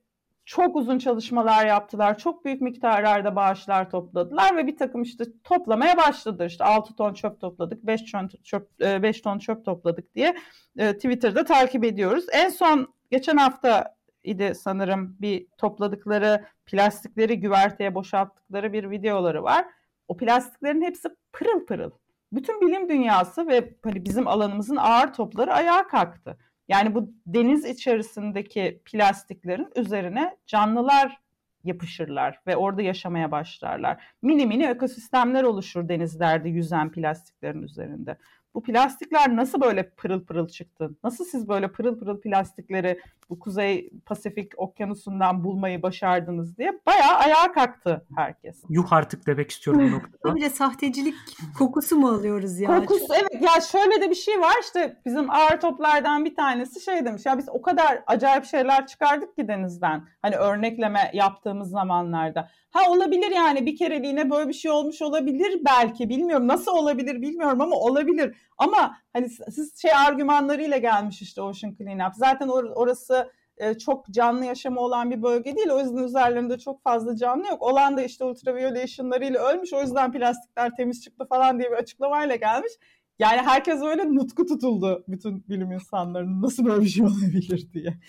çok 0.49 0.75
uzun 0.75 0.99
çalışmalar 0.99 1.65
yaptılar. 1.65 2.17
Çok 2.17 2.45
büyük 2.45 2.62
miktarlarda 2.62 3.35
bağışlar 3.35 3.89
topladılar 3.89 4.57
ve 4.57 4.67
bir 4.67 4.77
takım 4.77 5.01
işte 5.01 5.23
toplamaya 5.43 5.97
başladı. 5.97 6.45
İşte 6.45 6.63
6 6.63 6.95
ton 6.95 7.13
çöp 7.13 7.41
topladık, 7.41 7.83
5 7.83 8.12
ton 8.12 8.29
çöp 8.43 8.79
5 8.79 9.19
e, 9.19 9.21
ton 9.21 9.39
çöp 9.39 9.65
topladık 9.65 10.15
diye 10.15 10.38
e, 10.77 10.93
Twitter'da 10.93 11.43
takip 11.43 11.83
ediyoruz. 11.83 12.25
En 12.33 12.49
son 12.49 12.93
geçen 13.12 13.38
hafta 13.38 13.95
idi 14.23 14.53
sanırım 14.55 15.15
bir 15.21 15.47
topladıkları 15.57 16.45
plastikleri 16.65 17.39
güverteye 17.39 17.95
boşalttıkları 17.95 18.73
bir 18.73 18.89
videoları 18.89 19.43
var. 19.43 19.65
O 20.07 20.17
plastiklerin 20.17 20.81
hepsi 20.81 21.09
pırıl 21.33 21.65
pırıl. 21.65 21.91
Bütün 22.31 22.62
bilim 22.62 22.89
dünyası 22.89 23.47
ve 23.47 23.73
hani 23.83 24.05
bizim 24.05 24.27
alanımızın 24.27 24.75
ağır 24.75 25.13
topları 25.13 25.53
ayağa 25.53 25.88
kalktı. 25.88 26.38
Yani 26.69 26.95
bu 26.95 27.13
deniz 27.25 27.65
içerisindeki 27.65 28.82
plastiklerin 28.86 29.67
üzerine 29.75 30.38
canlılar 30.45 31.17
yapışırlar 31.63 32.39
ve 32.47 32.55
orada 32.55 32.82
yaşamaya 32.82 33.32
başlarlar. 33.32 34.03
Mini 34.21 34.45
mini 34.45 34.65
ekosistemler 34.65 35.43
oluşur 35.43 35.89
denizlerde 35.89 36.49
yüzen 36.49 36.91
plastiklerin 36.91 37.62
üzerinde 37.62 38.17
bu 38.53 38.63
plastikler 38.63 39.36
nasıl 39.36 39.62
böyle 39.62 39.89
pırıl 39.89 40.25
pırıl 40.25 40.47
çıktı? 40.47 40.95
Nasıl 41.03 41.25
siz 41.25 41.49
böyle 41.49 41.71
pırıl 41.71 41.99
pırıl 41.99 42.21
plastikleri 42.21 42.99
bu 43.29 43.39
Kuzey 43.39 43.89
Pasifik 44.05 44.51
okyanusundan 44.57 45.43
bulmayı 45.43 45.81
başardınız 45.81 46.57
diye 46.57 46.79
bayağı 46.85 47.15
ayağa 47.15 47.51
kalktı 47.51 48.05
herkes. 48.15 48.63
Yuh 48.69 48.93
artık 48.93 49.27
demek 49.27 49.51
istiyorum 49.51 49.87
bu 49.87 49.95
noktada. 49.95 50.35
Bir 50.35 50.41
de 50.41 50.49
sahtecilik 50.49 51.15
kokusu 51.57 51.95
mu 51.95 52.09
alıyoruz 52.09 52.59
ya? 52.59 52.79
Kokusu 52.79 53.13
evet 53.13 53.41
ya 53.41 53.61
şöyle 53.61 54.01
de 54.01 54.09
bir 54.09 54.15
şey 54.15 54.39
var 54.39 54.55
işte 54.61 54.97
bizim 55.05 55.31
ağır 55.31 55.59
toplardan 55.59 56.25
bir 56.25 56.35
tanesi 56.35 56.81
şey 56.81 57.05
demiş 57.05 57.25
ya 57.25 57.37
biz 57.37 57.49
o 57.49 57.61
kadar 57.61 58.03
acayip 58.07 58.45
şeyler 58.45 58.87
çıkardık 58.87 59.35
ki 59.35 59.47
denizden. 59.47 60.03
Hani 60.21 60.35
örnekleme 60.35 61.11
yaptığımız 61.13 61.69
zamanlarda. 61.69 62.49
Ha 62.71 62.79
olabilir 62.91 63.31
yani 63.31 63.65
bir 63.65 63.77
kereliğine 63.77 64.29
böyle 64.29 64.49
bir 64.49 64.53
şey 64.53 64.71
olmuş 64.71 65.01
olabilir 65.01 65.61
belki 65.65 66.09
bilmiyorum 66.09 66.47
nasıl 66.47 66.71
olabilir 66.71 67.21
bilmiyorum 67.21 67.61
ama 67.61 67.75
olabilir. 67.75 68.35
Ama 68.60 68.98
hani 69.13 69.30
siz 69.30 69.82
şey 69.82 69.91
argümanlarıyla 69.93 70.78
gelmiş 70.78 71.22
işte 71.22 71.41
Ocean 71.41 71.76
Cleanup. 71.78 72.15
Zaten 72.15 72.48
or- 72.48 72.74
orası 72.74 73.32
e, 73.58 73.78
çok 73.78 74.08
canlı 74.08 74.45
yaşamı 74.45 74.80
olan 74.80 75.12
bir 75.12 75.24
bölge 75.24 75.56
değil. 75.56 75.69
O 75.69 75.80
yüzden 75.80 76.04
üzerlerinde 76.04 76.60
çok 76.60 76.84
fazla 76.84 77.15
canlı 77.15 77.48
yok. 77.48 77.62
Olan 77.62 77.98
da 77.98 78.02
işte 78.04 78.24
ultraviyole 78.24 78.84
ışınlarıyla 78.84 79.48
ölmüş. 79.50 79.74
O 79.74 79.82
yüzden 79.82 80.12
plastikler 80.12 80.76
temiz 80.76 81.04
çıktı 81.04 81.26
falan 81.30 81.60
diye 81.60 81.72
bir 81.72 81.76
açıklamayla 81.76 82.36
gelmiş. 82.36 82.72
Yani 83.19 83.41
herkes 83.41 83.82
öyle 83.82 84.15
nutku 84.15 84.45
tutuldu 84.45 85.04
bütün 85.08 85.43
bilim 85.50 85.72
insanlarının 85.72 86.41
nasıl 86.41 86.65
böyle 86.65 86.82
bir 86.82 86.89
şey 86.89 87.06
olabilir 87.06 87.74
diye. 87.74 88.00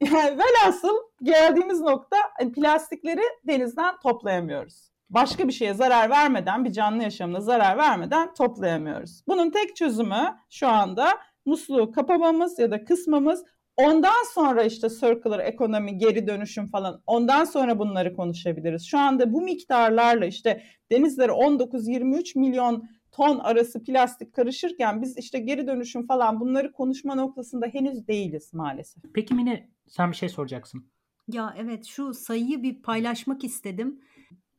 Yani 0.00 0.38
velhasıl 0.38 0.96
geldiğimiz 1.22 1.80
nokta 1.80 2.16
hani 2.38 2.52
plastikleri 2.52 3.22
denizden 3.46 3.94
toplayamıyoruz. 4.02 4.91
Başka 5.14 5.48
bir 5.48 5.52
şeye 5.52 5.74
zarar 5.74 6.10
vermeden, 6.10 6.64
bir 6.64 6.72
canlı 6.72 7.02
yaşamına 7.02 7.40
zarar 7.40 7.78
vermeden 7.78 8.34
toplayamıyoruz. 8.34 9.22
Bunun 9.28 9.50
tek 9.50 9.76
çözümü 9.76 10.36
şu 10.50 10.68
anda 10.68 11.08
musluğu 11.46 11.92
kapamamız 11.92 12.58
ya 12.58 12.70
da 12.70 12.84
kısmamız. 12.84 13.44
Ondan 13.76 14.32
sonra 14.34 14.64
işte 14.64 14.88
circular 14.88 15.38
ekonomi, 15.38 15.98
geri 15.98 16.26
dönüşüm 16.26 16.66
falan 16.66 17.02
ondan 17.06 17.44
sonra 17.44 17.78
bunları 17.78 18.14
konuşabiliriz. 18.14 18.86
Şu 18.86 18.98
anda 18.98 19.32
bu 19.32 19.40
miktarlarla 19.40 20.26
işte 20.26 20.62
denizlere 20.90 21.32
19-23 21.32 22.38
milyon 22.38 22.88
ton 23.12 23.38
arası 23.38 23.84
plastik 23.84 24.34
karışırken 24.34 25.02
biz 25.02 25.18
işte 25.18 25.38
geri 25.38 25.66
dönüşüm 25.66 26.06
falan 26.06 26.40
bunları 26.40 26.72
konuşma 26.72 27.14
noktasında 27.14 27.66
henüz 27.66 28.06
değiliz 28.08 28.54
maalesef. 28.54 29.02
Peki 29.14 29.34
Mine 29.34 29.68
sen 29.88 30.10
bir 30.10 30.16
şey 30.16 30.28
soracaksın. 30.28 30.84
Ya 31.28 31.54
evet 31.58 31.84
şu 31.84 32.14
sayıyı 32.14 32.62
bir 32.62 32.82
paylaşmak 32.82 33.44
istedim. 33.44 34.00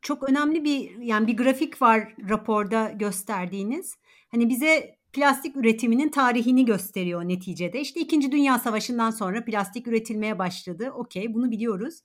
Çok 0.03 0.29
önemli 0.29 0.63
bir 0.63 0.97
yani 1.01 1.27
bir 1.27 1.37
grafik 1.37 1.81
var 1.81 2.15
raporda 2.29 2.91
gösterdiğiniz. 2.95 3.95
Hani 4.31 4.49
bize 4.49 4.95
plastik 5.13 5.57
üretiminin 5.57 6.09
tarihini 6.09 6.65
gösteriyor 6.65 7.27
neticede. 7.27 7.81
İşte 7.81 7.99
2. 7.99 8.31
Dünya 8.31 8.59
Savaşı'ndan 8.59 9.11
sonra 9.11 9.45
plastik 9.45 9.87
üretilmeye 9.87 10.39
başladı. 10.39 10.91
Okey 10.91 11.33
bunu 11.33 11.51
biliyoruz. 11.51 11.99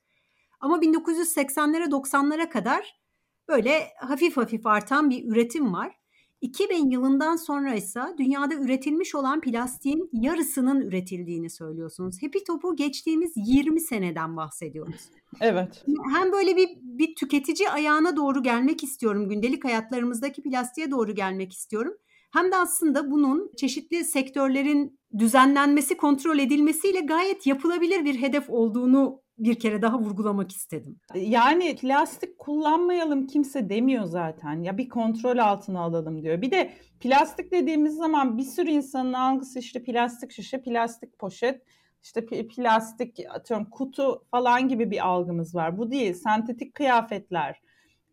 Ama 0.60 0.76
1980'lere 0.76 1.90
90'lara 1.90 2.48
kadar 2.48 3.00
böyle 3.48 3.88
hafif 3.96 4.36
hafif 4.36 4.66
artan 4.66 5.10
bir 5.10 5.24
üretim 5.24 5.72
var. 5.72 5.94
2000 6.40 6.90
yılından 6.90 7.36
sonra 7.36 7.74
ise 7.74 8.00
dünyada 8.18 8.54
üretilmiş 8.54 9.14
olan 9.14 9.40
plastiğin 9.40 10.10
yarısının 10.12 10.80
üretildiğini 10.80 11.50
söylüyorsunuz. 11.50 12.22
Happy 12.22 12.38
Top'u 12.46 12.76
geçtiğimiz 12.76 13.32
20 13.36 13.80
seneden 13.80 14.36
bahsediyoruz. 14.36 15.00
Evet. 15.40 15.84
Hem 16.12 16.32
böyle 16.32 16.56
bir, 16.56 16.68
bir 16.82 17.14
tüketici 17.14 17.70
ayağına 17.70 18.16
doğru 18.16 18.42
gelmek 18.42 18.84
istiyorum. 18.84 19.28
Gündelik 19.28 19.64
hayatlarımızdaki 19.64 20.42
plastiğe 20.42 20.90
doğru 20.90 21.14
gelmek 21.14 21.52
istiyorum. 21.52 21.94
Hem 22.32 22.52
de 22.52 22.56
aslında 22.56 23.10
bunun 23.10 23.52
çeşitli 23.56 24.04
sektörlerin 24.04 24.98
düzenlenmesi, 25.18 25.96
kontrol 25.96 26.38
edilmesiyle 26.38 27.00
gayet 27.00 27.46
yapılabilir 27.46 28.04
bir 28.04 28.22
hedef 28.22 28.50
olduğunu 28.50 29.22
bir 29.38 29.58
kere 29.58 29.82
daha 29.82 29.98
vurgulamak 29.98 30.52
istedim. 30.52 31.00
Yani 31.14 31.76
plastik 31.76 32.38
kullanmayalım 32.38 33.26
kimse 33.26 33.68
demiyor 33.68 34.04
zaten. 34.04 34.62
Ya 34.62 34.78
bir 34.78 34.88
kontrol 34.88 35.38
altına 35.38 35.80
alalım 35.80 36.22
diyor. 36.22 36.42
Bir 36.42 36.50
de 36.50 36.70
plastik 37.00 37.52
dediğimiz 37.52 37.96
zaman 37.96 38.38
bir 38.38 38.42
sürü 38.42 38.70
insanın 38.70 39.12
algısı 39.12 39.58
işte 39.58 39.82
plastik 39.82 40.32
şişe, 40.32 40.62
plastik 40.62 41.18
poşet, 41.18 41.62
işte 42.02 42.26
plastik 42.26 43.18
atıyorum 43.30 43.70
kutu 43.70 44.24
falan 44.30 44.68
gibi 44.68 44.90
bir 44.90 45.06
algımız 45.06 45.54
var. 45.54 45.78
Bu 45.78 45.90
değil. 45.90 46.14
Sentetik 46.14 46.74
kıyafetler, 46.74 47.60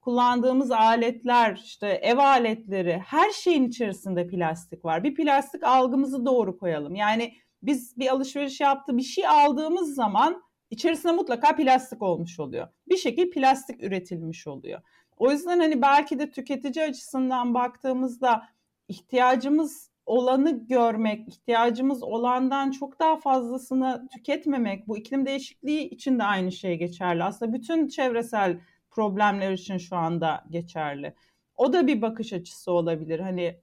kullandığımız 0.01 0.71
aletler, 0.71 1.61
işte 1.65 1.87
ev 1.87 2.17
aletleri, 2.17 3.03
her 3.05 3.31
şeyin 3.31 3.67
içerisinde 3.67 4.27
plastik 4.27 4.85
var. 4.85 5.03
Bir 5.03 5.15
plastik 5.15 5.63
algımızı 5.63 6.25
doğru 6.25 6.57
koyalım. 6.57 6.95
Yani 6.95 7.33
biz 7.63 7.97
bir 7.97 8.07
alışveriş 8.07 8.61
yaptı, 8.61 8.97
bir 8.97 9.03
şey 9.03 9.27
aldığımız 9.27 9.95
zaman 9.95 10.44
içerisinde 10.75 11.13
mutlaka 11.13 11.55
plastik 11.55 12.01
olmuş 12.01 12.39
oluyor. 12.39 12.67
Bir 12.89 12.97
şekilde 12.97 13.29
plastik 13.29 13.83
üretilmiş 13.83 14.47
oluyor. 14.47 14.81
O 15.17 15.31
yüzden 15.31 15.59
hani 15.59 15.81
belki 15.81 16.19
de 16.19 16.31
tüketici 16.31 16.85
açısından 16.85 17.53
baktığımızda 17.53 18.47
ihtiyacımız 18.87 19.89
olanı 20.05 20.67
görmek, 20.67 21.27
ihtiyacımız 21.27 22.03
olandan 22.03 22.71
çok 22.71 22.99
daha 22.99 23.17
fazlasını 23.17 24.07
tüketmemek, 24.11 24.87
bu 24.87 24.97
iklim 24.97 25.25
değişikliği 25.25 25.89
için 25.89 26.19
de 26.19 26.23
aynı 26.23 26.51
şey 26.51 26.77
geçerli. 26.77 27.23
Aslında 27.23 27.53
bütün 27.53 27.87
çevresel 27.87 28.59
problemler 28.91 29.51
için 29.51 29.77
şu 29.77 29.95
anda 29.95 30.43
geçerli. 30.49 31.13
O 31.57 31.73
da 31.73 31.87
bir 31.87 32.01
bakış 32.01 32.33
açısı 32.33 32.71
olabilir. 32.71 33.19
Hani 33.19 33.59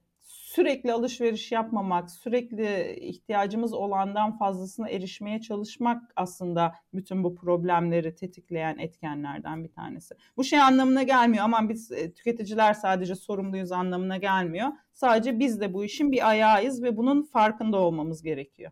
sürekli 0.55 0.93
alışveriş 0.93 1.51
yapmamak, 1.51 2.11
sürekli 2.11 2.95
ihtiyacımız 3.01 3.73
olandan 3.73 4.37
fazlasına 4.37 4.89
erişmeye 4.89 5.41
çalışmak 5.41 6.13
aslında 6.15 6.73
bütün 6.93 7.23
bu 7.23 7.35
problemleri 7.35 8.15
tetikleyen 8.15 8.77
etkenlerden 8.77 9.63
bir 9.63 9.71
tanesi. 9.71 10.15
Bu 10.37 10.43
şey 10.43 10.61
anlamına 10.61 11.03
gelmiyor. 11.03 11.43
Aman 11.43 11.69
biz 11.69 11.91
e, 11.91 12.13
tüketiciler 12.13 12.73
sadece 12.73 13.15
sorumluyuz 13.15 13.71
anlamına 13.71 14.17
gelmiyor. 14.17 14.67
Sadece 14.93 15.39
biz 15.39 15.61
de 15.61 15.73
bu 15.73 15.85
işin 15.85 16.11
bir 16.11 16.29
ayağıyız 16.29 16.83
ve 16.83 16.97
bunun 16.97 17.23
farkında 17.23 17.77
olmamız 17.77 18.23
gerekiyor. 18.23 18.71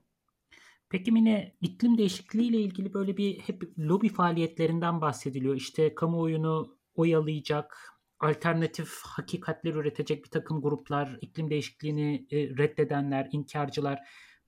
Peki 0.89 1.11
Mine 1.11 1.55
iklim 1.61 1.97
değişikliği 1.97 2.49
ile 2.49 2.57
ilgili 2.57 2.93
böyle 2.93 3.17
bir 3.17 3.39
hep 3.39 3.63
lobi 3.77 4.09
faaliyetlerinden 4.09 5.01
bahsediliyor. 5.01 5.55
İşte 5.55 5.95
kamuoyunu 5.95 6.77
oyalayacak, 6.95 7.93
alternatif 8.21 9.01
hakikatler 9.03 9.73
üretecek 9.73 10.23
bir 10.25 10.29
takım 10.29 10.61
gruplar, 10.61 11.17
iklim 11.21 11.49
değişikliğini 11.49 12.25
e, 12.31 12.37
reddedenler, 12.37 13.29
inkarcılar. 13.31 13.99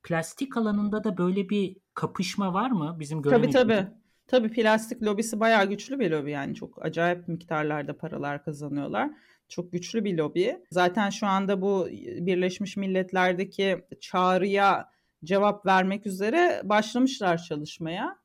Plastik 0.03 0.57
alanında 0.57 1.03
da 1.03 1.17
böyle 1.17 1.49
bir 1.49 1.77
kapışma 1.93 2.53
var 2.53 2.71
mı 2.71 2.97
bizim 2.99 3.21
göremediğimiz? 3.21 3.55
Tabii 3.55 3.73
tabii. 3.73 4.03
Tabii 4.27 4.51
plastik 4.51 5.03
lobisi 5.03 5.39
bayağı 5.39 5.69
güçlü 5.69 5.99
bir 5.99 6.11
lobi 6.11 6.31
yani 6.31 6.55
çok 6.55 6.85
acayip 6.85 7.27
miktarlarda 7.27 7.97
paralar 7.97 8.43
kazanıyorlar. 8.43 9.09
Çok 9.49 9.71
güçlü 9.71 10.03
bir 10.03 10.17
lobi. 10.17 10.57
Zaten 10.71 11.09
şu 11.09 11.27
anda 11.27 11.61
bu 11.61 11.87
Birleşmiş 11.97 12.77
Milletler'deki 12.77 13.85
çağrıya 13.99 14.89
cevap 15.23 15.65
vermek 15.65 16.05
üzere 16.05 16.61
başlamışlar 16.63 17.37
çalışmaya. 17.37 18.17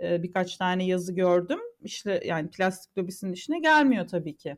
Ee, 0.00 0.22
birkaç 0.22 0.56
tane 0.56 0.86
yazı 0.86 1.14
gördüm. 1.14 1.60
İşte 1.82 2.22
yani 2.24 2.50
plastik 2.50 2.98
lobisinin 2.98 3.32
işine 3.32 3.58
gelmiyor 3.58 4.08
tabii 4.08 4.36
ki 4.36 4.56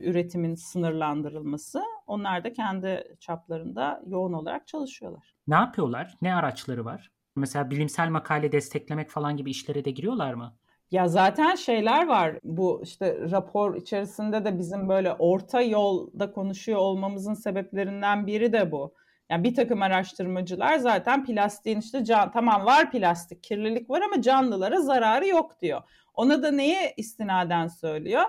üretimin 0.00 0.54
sınırlandırılması. 0.54 1.82
Onlar 2.06 2.44
da 2.44 2.52
kendi 2.52 3.16
çaplarında 3.20 4.02
yoğun 4.06 4.32
olarak 4.32 4.66
çalışıyorlar. 4.66 5.34
Ne 5.46 5.54
yapıyorlar? 5.54 6.16
Ne 6.22 6.34
araçları 6.34 6.84
var? 6.84 7.10
Mesela 7.36 7.70
bilimsel 7.70 8.08
makale 8.08 8.52
desteklemek 8.52 9.10
falan 9.10 9.36
gibi 9.36 9.50
işlere 9.50 9.84
de 9.84 9.90
giriyorlar 9.90 10.34
mı? 10.34 10.56
Ya 10.90 11.08
zaten 11.08 11.54
şeyler 11.54 12.06
var. 12.06 12.38
Bu 12.44 12.80
işte 12.84 13.30
rapor 13.30 13.74
içerisinde 13.74 14.44
de 14.44 14.58
bizim 14.58 14.88
böyle 14.88 15.12
orta 15.12 15.60
yolda 15.60 16.32
konuşuyor 16.32 16.78
olmamızın 16.78 17.34
sebeplerinden 17.34 18.26
biri 18.26 18.52
de 18.52 18.72
bu. 18.72 18.94
Yani 19.30 19.44
bir 19.44 19.54
takım 19.54 19.82
araştırmacılar 19.82 20.78
zaten 20.78 21.24
plastiğin 21.24 21.80
işte 21.80 22.04
can, 22.04 22.32
tamam 22.32 22.66
var 22.66 22.90
plastik 22.90 23.42
kirlilik 23.42 23.90
var 23.90 24.00
ama 24.00 24.22
canlılara 24.22 24.80
zararı 24.80 25.26
yok 25.26 25.60
diyor. 25.60 25.82
Ona 26.14 26.42
da 26.42 26.50
neye 26.50 26.94
istinaden 26.96 27.66
söylüyor? 27.66 28.24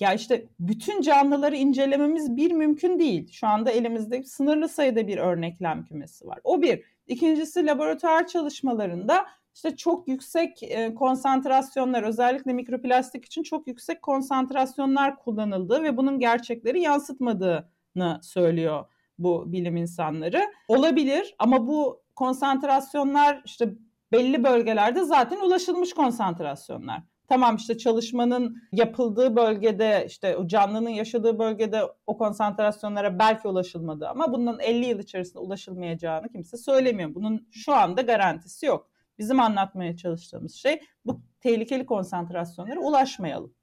Ya 0.00 0.14
işte 0.14 0.46
bütün 0.60 1.00
canlıları 1.00 1.56
incelememiz 1.56 2.36
bir 2.36 2.52
mümkün 2.52 2.98
değil. 2.98 3.32
Şu 3.32 3.46
anda 3.46 3.70
elimizde 3.70 4.22
sınırlı 4.22 4.68
sayıda 4.68 5.06
bir 5.06 5.18
örneklem 5.18 5.84
kümesi 5.84 6.26
var. 6.26 6.38
O 6.44 6.62
bir. 6.62 6.82
İkincisi 7.06 7.66
laboratuvar 7.66 8.26
çalışmalarında 8.26 9.26
işte 9.54 9.76
çok 9.76 10.08
yüksek 10.08 10.62
e, 10.62 10.94
konsantrasyonlar 10.94 12.02
özellikle 12.02 12.52
mikroplastik 12.52 13.24
için 13.24 13.42
çok 13.42 13.66
yüksek 13.66 14.02
konsantrasyonlar 14.02 15.16
kullanıldığı 15.16 15.82
ve 15.82 15.96
bunun 15.96 16.18
gerçekleri 16.18 16.80
yansıtmadığını 16.80 18.20
söylüyor 18.22 18.84
bu 19.18 19.52
bilim 19.52 19.76
insanları. 19.76 20.42
Olabilir 20.68 21.34
ama 21.38 21.66
bu 21.66 22.02
konsantrasyonlar 22.16 23.42
işte 23.44 23.74
belli 24.12 24.44
bölgelerde 24.44 25.04
zaten 25.04 25.40
ulaşılmış 25.40 25.92
konsantrasyonlar. 25.92 27.02
Tamam 27.28 27.56
işte 27.56 27.78
çalışmanın 27.78 28.62
yapıldığı 28.72 29.36
bölgede 29.36 30.04
işte 30.08 30.36
o 30.36 30.46
canlının 30.46 30.90
yaşadığı 30.90 31.38
bölgede 31.38 31.82
o 32.06 32.18
konsantrasyonlara 32.18 33.18
belki 33.18 33.48
ulaşılmadı 33.48 34.08
ama 34.08 34.32
bunun 34.32 34.58
50 34.58 34.86
yıl 34.86 34.98
içerisinde 34.98 35.38
ulaşılmayacağını 35.38 36.28
kimse 36.28 36.56
söylemiyor. 36.56 37.14
Bunun 37.14 37.48
şu 37.52 37.74
anda 37.74 38.02
garantisi 38.02 38.66
yok. 38.66 38.90
Bizim 39.18 39.40
anlatmaya 39.40 39.96
çalıştığımız 39.96 40.54
şey 40.54 40.80
bu 41.04 41.20
tehlikeli 41.40 41.86
konsantrasyonlara 41.86 42.80
ulaşmayalım. 42.80 43.54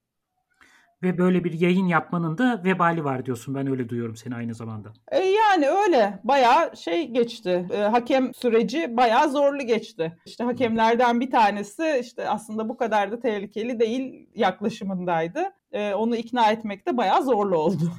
Ve 1.03 1.17
böyle 1.17 1.43
bir 1.43 1.59
yayın 1.59 1.85
yapmanın 1.87 2.37
da 2.37 2.61
vebali 2.65 3.03
var 3.03 3.25
diyorsun. 3.25 3.55
Ben 3.55 3.67
öyle 3.67 3.89
duyuyorum 3.89 4.15
seni 4.15 4.35
aynı 4.35 4.53
zamanda. 4.53 4.93
E 5.11 5.17
yani 5.19 5.69
öyle. 5.69 6.19
Bayağı 6.23 6.77
şey 6.77 7.07
geçti. 7.07 7.67
E, 7.73 7.77
hakem 7.77 8.33
süreci 8.33 8.97
bayağı 8.97 9.29
zorlu 9.29 9.65
geçti. 9.65 10.17
İşte 10.25 10.43
hakemlerden 10.43 11.19
bir 11.19 11.31
tanesi 11.31 11.97
işte 12.01 12.29
aslında 12.29 12.69
bu 12.69 12.77
kadar 12.77 13.11
da 13.11 13.19
tehlikeli 13.19 13.79
değil 13.79 14.29
yaklaşımındaydı. 14.35 15.43
E, 15.71 15.93
onu 15.93 16.15
ikna 16.15 16.51
etmek 16.51 16.87
de 16.87 16.97
bayağı 16.97 17.23
zorlu 17.23 17.57
oldu. 17.57 17.91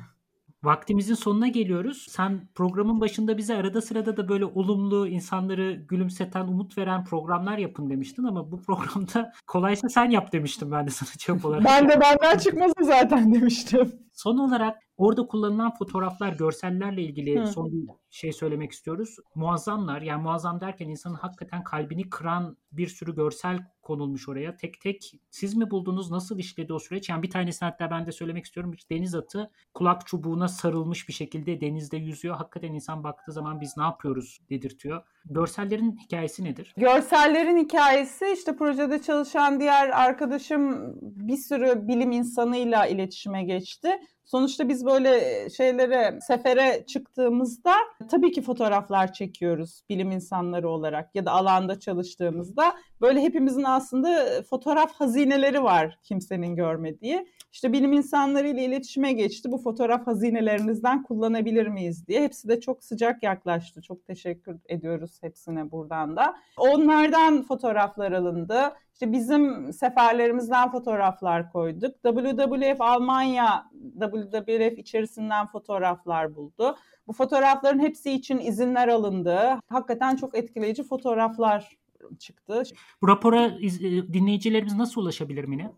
Vaktimizin 0.64 1.14
sonuna 1.14 1.48
geliyoruz. 1.48 2.06
Sen 2.10 2.48
programın 2.54 3.00
başında 3.00 3.38
bize 3.38 3.56
arada 3.56 3.82
sırada 3.82 4.16
da 4.16 4.28
böyle 4.28 4.44
olumlu, 4.44 5.08
insanları 5.08 5.72
gülümseten, 5.88 6.44
umut 6.44 6.78
veren 6.78 7.04
programlar 7.04 7.58
yapın 7.58 7.90
demiştin 7.90 8.24
ama 8.24 8.50
bu 8.50 8.62
programda 8.62 9.32
kolaysa 9.46 9.88
sen 9.88 10.10
yap 10.10 10.32
demiştim 10.32 10.72
ben 10.72 10.86
de 10.86 10.90
sana 10.90 11.10
cevap 11.18 11.44
olarak. 11.44 11.64
ben 11.64 11.88
de 11.88 12.00
benden 12.00 12.38
çıkmaz 12.38 12.72
zaten 12.80 13.34
demiştim. 13.34 13.92
Son 14.12 14.38
olarak 14.38 14.76
orada 15.02 15.26
kullanılan 15.26 15.74
fotoğraflar, 15.74 16.32
görsellerle 16.32 17.02
ilgili 17.02 17.40
Hı. 17.40 17.46
son 17.46 17.72
bir 17.72 17.88
şey 18.10 18.32
söylemek 18.32 18.72
istiyoruz. 18.72 19.16
Muazzamlar 19.34 20.02
yani 20.02 20.22
muazzam 20.22 20.60
derken 20.60 20.88
insanın 20.88 21.14
hakikaten 21.14 21.64
kalbini 21.64 22.10
kıran 22.10 22.56
bir 22.72 22.86
sürü 22.86 23.14
görsel 23.14 23.58
konulmuş 23.82 24.28
oraya. 24.28 24.56
Tek 24.56 24.80
tek 24.80 25.12
siz 25.30 25.56
mi 25.56 25.70
buldunuz? 25.70 26.10
Nasıl 26.10 26.38
işledi 26.38 26.72
o 26.72 26.78
süreç? 26.78 27.08
Yani 27.08 27.22
bir 27.22 27.30
tanesini 27.30 27.68
hatta 27.68 27.90
ben 27.90 28.06
de 28.06 28.12
söylemek 28.12 28.44
istiyorum. 28.44 28.72
Bir 28.72 28.84
deniz 28.90 29.14
atı 29.14 29.50
kulak 29.74 30.06
çubuğuna 30.06 30.48
sarılmış 30.48 31.08
bir 31.08 31.12
şekilde 31.12 31.60
denizde 31.60 31.96
yüzüyor. 31.96 32.36
Hakikaten 32.36 32.72
insan 32.72 33.04
baktığı 33.04 33.32
zaman 33.32 33.60
biz 33.60 33.76
ne 33.76 33.82
yapıyoruz 33.82 34.40
dedirtiyor. 34.50 35.02
Görsellerin 35.24 35.96
hikayesi 35.96 36.44
nedir? 36.44 36.74
Görsellerin 36.76 37.56
hikayesi 37.56 38.26
işte 38.34 38.56
projede 38.56 39.02
çalışan 39.02 39.60
diğer 39.60 39.88
arkadaşım 39.88 40.94
bir 41.02 41.36
sürü 41.36 41.88
bilim 41.88 42.12
insanıyla 42.12 42.86
iletişime 42.86 43.44
geçti. 43.44 43.88
Sonuçta 44.24 44.68
biz 44.68 44.86
böyle 44.86 45.50
şeylere, 45.50 46.18
sefere 46.20 46.84
çıktığımızda 46.86 47.74
tabii 48.10 48.32
ki 48.32 48.42
fotoğraflar 48.42 49.12
çekiyoruz 49.12 49.82
bilim 49.88 50.10
insanları 50.10 50.68
olarak 50.68 51.14
ya 51.14 51.26
da 51.26 51.30
alanda 51.32 51.80
çalıştığımızda. 51.80 52.76
Böyle 53.00 53.20
hepimizin 53.20 53.64
aslında 53.64 54.42
fotoğraf 54.50 54.92
hazineleri 54.92 55.62
var 55.62 55.98
kimsenin 56.02 56.56
görmediği. 56.56 57.26
İşte 57.52 57.72
bilim 57.72 57.92
insanları 57.92 58.48
ile 58.48 58.64
iletişime 58.64 59.12
geçti. 59.12 59.52
Bu 59.52 59.58
fotoğraf 59.58 60.06
hazinelerinizden 60.06 61.02
kullanabilir 61.02 61.66
miyiz 61.66 62.06
diye. 62.06 62.22
Hepsi 62.22 62.48
de 62.48 62.60
çok 62.60 62.84
sıcak 62.84 63.22
yaklaştı. 63.22 63.82
Çok 63.82 64.06
teşekkür 64.06 64.56
ediyoruz 64.68 65.18
hepsine 65.22 65.70
buradan 65.70 66.16
da. 66.16 66.34
Onlardan 66.56 67.42
fotoğraflar 67.42 68.12
alındı. 68.12 68.72
İşte 68.92 69.12
bizim 69.12 69.72
seferlerimizden 69.72 70.70
fotoğraflar 70.70 71.52
koyduk. 71.52 71.94
WWF 72.02 72.80
Almanya 72.80 73.70
WWF 74.00 74.78
içerisinden 74.78 75.46
fotoğraflar 75.46 76.36
buldu. 76.36 76.76
Bu 77.06 77.12
fotoğrafların 77.12 77.78
hepsi 77.78 78.12
için 78.12 78.38
izinler 78.38 78.88
alındı. 78.88 79.40
Hakikaten 79.68 80.16
çok 80.16 80.36
etkileyici 80.36 80.82
fotoğraflar 80.82 81.76
çıktı. 82.18 82.62
Bu 83.02 83.08
rapora 83.08 83.46
e, 83.46 84.12
dinleyicilerimiz 84.12 84.74
nasıl 84.74 85.00
ulaşabilir 85.00 85.44
Mine? 85.44 85.72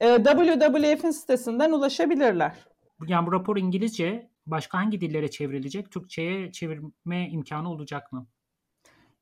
E, 0.00 0.16
WWF'in 0.16 1.10
sitesinden 1.10 1.72
ulaşabilirler. 1.72 2.54
Yani 3.06 3.26
bu 3.26 3.32
rapor 3.32 3.56
İngilizce 3.56 4.30
başka 4.46 4.78
hangi 4.78 5.00
dillere 5.00 5.30
çevrilecek? 5.30 5.90
Türkçe'ye 5.90 6.52
çevirme 6.52 7.28
imkanı 7.30 7.70
olacak 7.70 8.12
mı? 8.12 8.26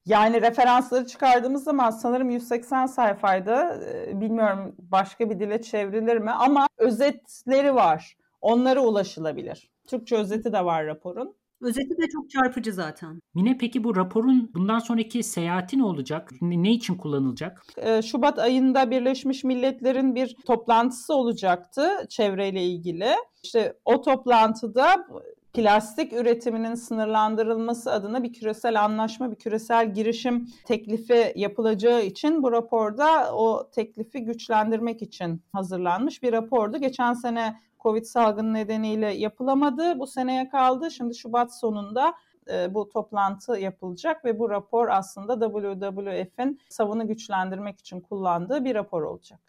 Yani 0.06 0.42
referansları 0.42 1.06
çıkardığımız 1.06 1.64
zaman 1.64 1.90
sanırım 1.90 2.30
180 2.30 2.86
sayfaydı. 2.86 3.54
Ee, 3.54 4.20
bilmiyorum 4.20 4.74
başka 4.78 5.30
bir 5.30 5.40
dile 5.40 5.62
çevrilir 5.62 6.16
mi 6.16 6.30
ama 6.30 6.66
özetleri 6.78 7.74
var. 7.74 8.16
Onlara 8.40 8.80
ulaşılabilir. 8.80 9.70
Türkçe 9.86 10.16
özeti 10.16 10.52
de 10.52 10.64
var 10.64 10.86
raporun. 10.86 11.36
Özeti 11.62 11.98
de 11.98 12.08
çok 12.12 12.30
çarpıcı 12.30 12.72
zaten. 12.72 13.20
Mine 13.34 13.56
peki 13.58 13.84
bu 13.84 13.96
raporun 13.96 14.50
bundan 14.54 14.78
sonraki 14.78 15.22
seyahati 15.22 15.78
ne 15.78 15.84
olacak? 15.84 16.30
Ne 16.40 16.72
için 16.72 16.94
kullanılacak? 16.94 17.62
Ee, 17.76 18.02
Şubat 18.02 18.38
ayında 18.38 18.90
Birleşmiş 18.90 19.44
Milletler'in 19.44 20.14
bir 20.14 20.36
toplantısı 20.46 21.14
olacaktı 21.14 21.88
çevreyle 22.08 22.64
ilgili. 22.64 23.10
İşte 23.42 23.76
o 23.84 24.00
toplantıda 24.00 25.06
plastik 25.52 26.12
üretiminin 26.12 26.74
sınırlandırılması 26.74 27.92
adına 27.92 28.22
bir 28.22 28.32
küresel 28.32 28.84
anlaşma, 28.84 29.30
bir 29.30 29.36
küresel 29.36 29.94
girişim 29.94 30.48
teklifi 30.66 31.32
yapılacağı 31.36 32.04
için 32.04 32.42
bu 32.42 32.52
raporda 32.52 33.34
o 33.34 33.70
teklifi 33.70 34.24
güçlendirmek 34.24 35.02
için 35.02 35.42
hazırlanmış 35.52 36.22
bir 36.22 36.32
rapordu. 36.32 36.78
Geçen 36.78 37.12
sene 37.12 37.56
Covid 37.82 38.04
salgını 38.04 38.54
nedeniyle 38.54 39.14
yapılamadı. 39.14 39.98
Bu 39.98 40.06
seneye 40.06 40.48
kaldı. 40.48 40.90
Şimdi 40.90 41.14
Şubat 41.14 41.58
sonunda 41.58 42.14
e, 42.50 42.74
bu 42.74 42.88
toplantı 42.88 43.52
yapılacak 43.52 44.24
ve 44.24 44.38
bu 44.38 44.50
rapor 44.50 44.88
aslında 44.88 45.50
WWF'in 45.50 46.60
savunu 46.68 47.06
güçlendirmek 47.06 47.78
için 47.78 48.00
kullandığı 48.00 48.64
bir 48.64 48.74
rapor 48.74 49.02
olacak. 49.02 49.40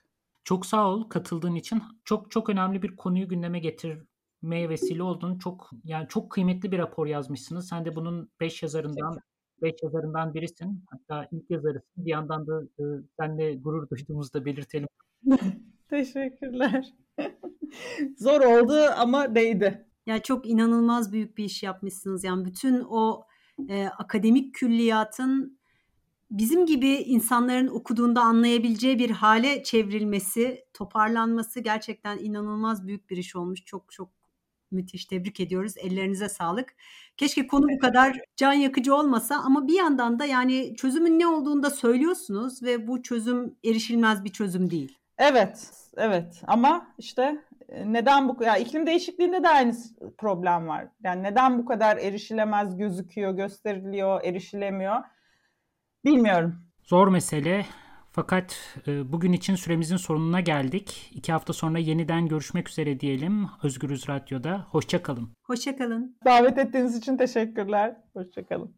Çok 0.44 0.66
sağ 0.66 0.90
ol 0.90 1.04
katıldığın 1.04 1.56
için. 1.56 1.82
Çok 2.04 2.32
çok 2.32 2.50
önemli 2.50 2.82
bir 2.82 2.96
konuyu 2.96 3.28
gündeme 3.28 3.60
getirmeye 3.60 4.70
vesile 4.70 5.04
oldun. 5.04 5.38
Çok 5.38 5.70
yani 5.84 6.08
çok 6.08 6.32
kıymetli 6.32 6.72
bir 6.72 6.80
rapor 6.80 7.08
yazmışsınız. 7.08 7.68
Sen 7.68 7.86
de 7.86 7.96
bunun 7.96 8.30
beş 8.40 8.64
yazarından 8.64 9.20
beş 9.62 9.84
yazarından 9.84 10.34
birisin. 10.34 10.86
Hatta 10.90 11.28
ilk 11.32 11.52
yazarısın. 11.52 12.06
Bir 12.06 12.12
yandan 12.12 12.48
da 12.48 12.64
e, 12.80 12.84
seninle 13.20 13.56
gurur 13.56 13.90
duyduğumuzu 13.90 14.34
da 14.34 14.46
belirtelim. 14.46 14.88
Teşekkürler. 15.90 16.94
Zor 18.18 18.42
oldu 18.42 18.86
ama 18.98 19.36
değdi. 19.36 19.86
Ya 20.06 20.22
çok 20.22 20.50
inanılmaz 20.50 21.12
büyük 21.12 21.38
bir 21.38 21.44
iş 21.44 21.64
yapmışsınız. 21.64 22.24
Yani 22.24 22.46
bütün 22.46 22.84
o 22.90 23.24
e, 23.70 23.88
akademik 23.88 24.56
külliyatın 24.56 25.60
bizim 26.32 26.66
gibi 26.66 26.90
insanların 26.90 27.68
okuduğunda 27.68 28.22
anlayabileceği 28.22 29.00
bir 29.00 29.10
hale 29.10 29.64
çevrilmesi, 29.64 30.66
toparlanması 30.74 31.60
gerçekten 31.60 32.18
inanılmaz 32.18 32.88
büyük 32.88 33.10
bir 33.10 33.18
iş 33.18 33.36
olmuş. 33.36 33.66
Çok 33.66 33.92
çok 33.92 34.10
müthiş 34.72 35.06
tebrik 35.06 35.40
ediyoruz. 35.40 35.74
Ellerinize 35.78 36.30
sağlık. 36.30 36.76
Keşke 37.18 37.48
konu 37.48 37.68
bu 37.76 37.80
kadar 37.80 38.20
can 38.36 38.54
yakıcı 38.54 38.96
olmasa 38.96 39.36
ama 39.36 39.68
bir 39.68 39.74
yandan 39.74 40.20
da 40.20 40.26
yani 40.26 40.76
çözümün 40.76 41.20
ne 41.20 41.28
olduğunu 41.28 41.64
da 41.64 41.70
söylüyorsunuz 41.70 42.64
ve 42.64 42.88
bu 42.88 43.02
çözüm 43.02 43.56
erişilmez 43.66 44.24
bir 44.24 44.30
çözüm 44.30 44.72
değil. 44.72 44.98
Evet, 45.18 45.72
evet 45.98 46.42
ama 46.48 46.88
işte 46.98 47.44
neden 47.86 48.30
bu 48.30 48.44
ya 48.44 48.58
iklim 48.58 48.88
değişikliğinde 48.88 49.44
de 49.44 49.50
aynı 49.50 49.74
problem 50.18 50.68
var. 50.68 50.88
Yani 51.04 51.24
neden 51.24 51.58
bu 51.60 51.66
kadar 51.66 51.98
erişilemez 51.98 52.78
gözüküyor, 52.78 53.32
gösteriliyor, 53.32 54.24
erişilemiyor? 54.24 55.04
Bilmiyorum. 56.06 56.56
Zor 56.84 57.08
mesele. 57.08 57.66
Fakat 58.12 58.78
e, 58.88 59.12
bugün 59.12 59.34
için 59.34 59.56
süremizin 59.56 59.98
sonuna 59.98 60.40
geldik. 60.40 61.12
İki 61.14 61.32
hafta 61.32 61.54
sonra 61.54 61.80
yeniden 61.80 62.28
görüşmek 62.28 62.70
üzere 62.70 63.00
diyelim 63.00 63.50
Özgürüz 63.64 64.10
Radyo'da. 64.10 64.68
Hoşçakalın. 64.70 65.30
Hoşçakalın. 65.44 66.18
Davet 66.26 66.58
ettiğiniz 66.58 66.98
için 66.98 67.18
teşekkürler. 67.18 67.96
Hoşçakalın. 68.14 68.76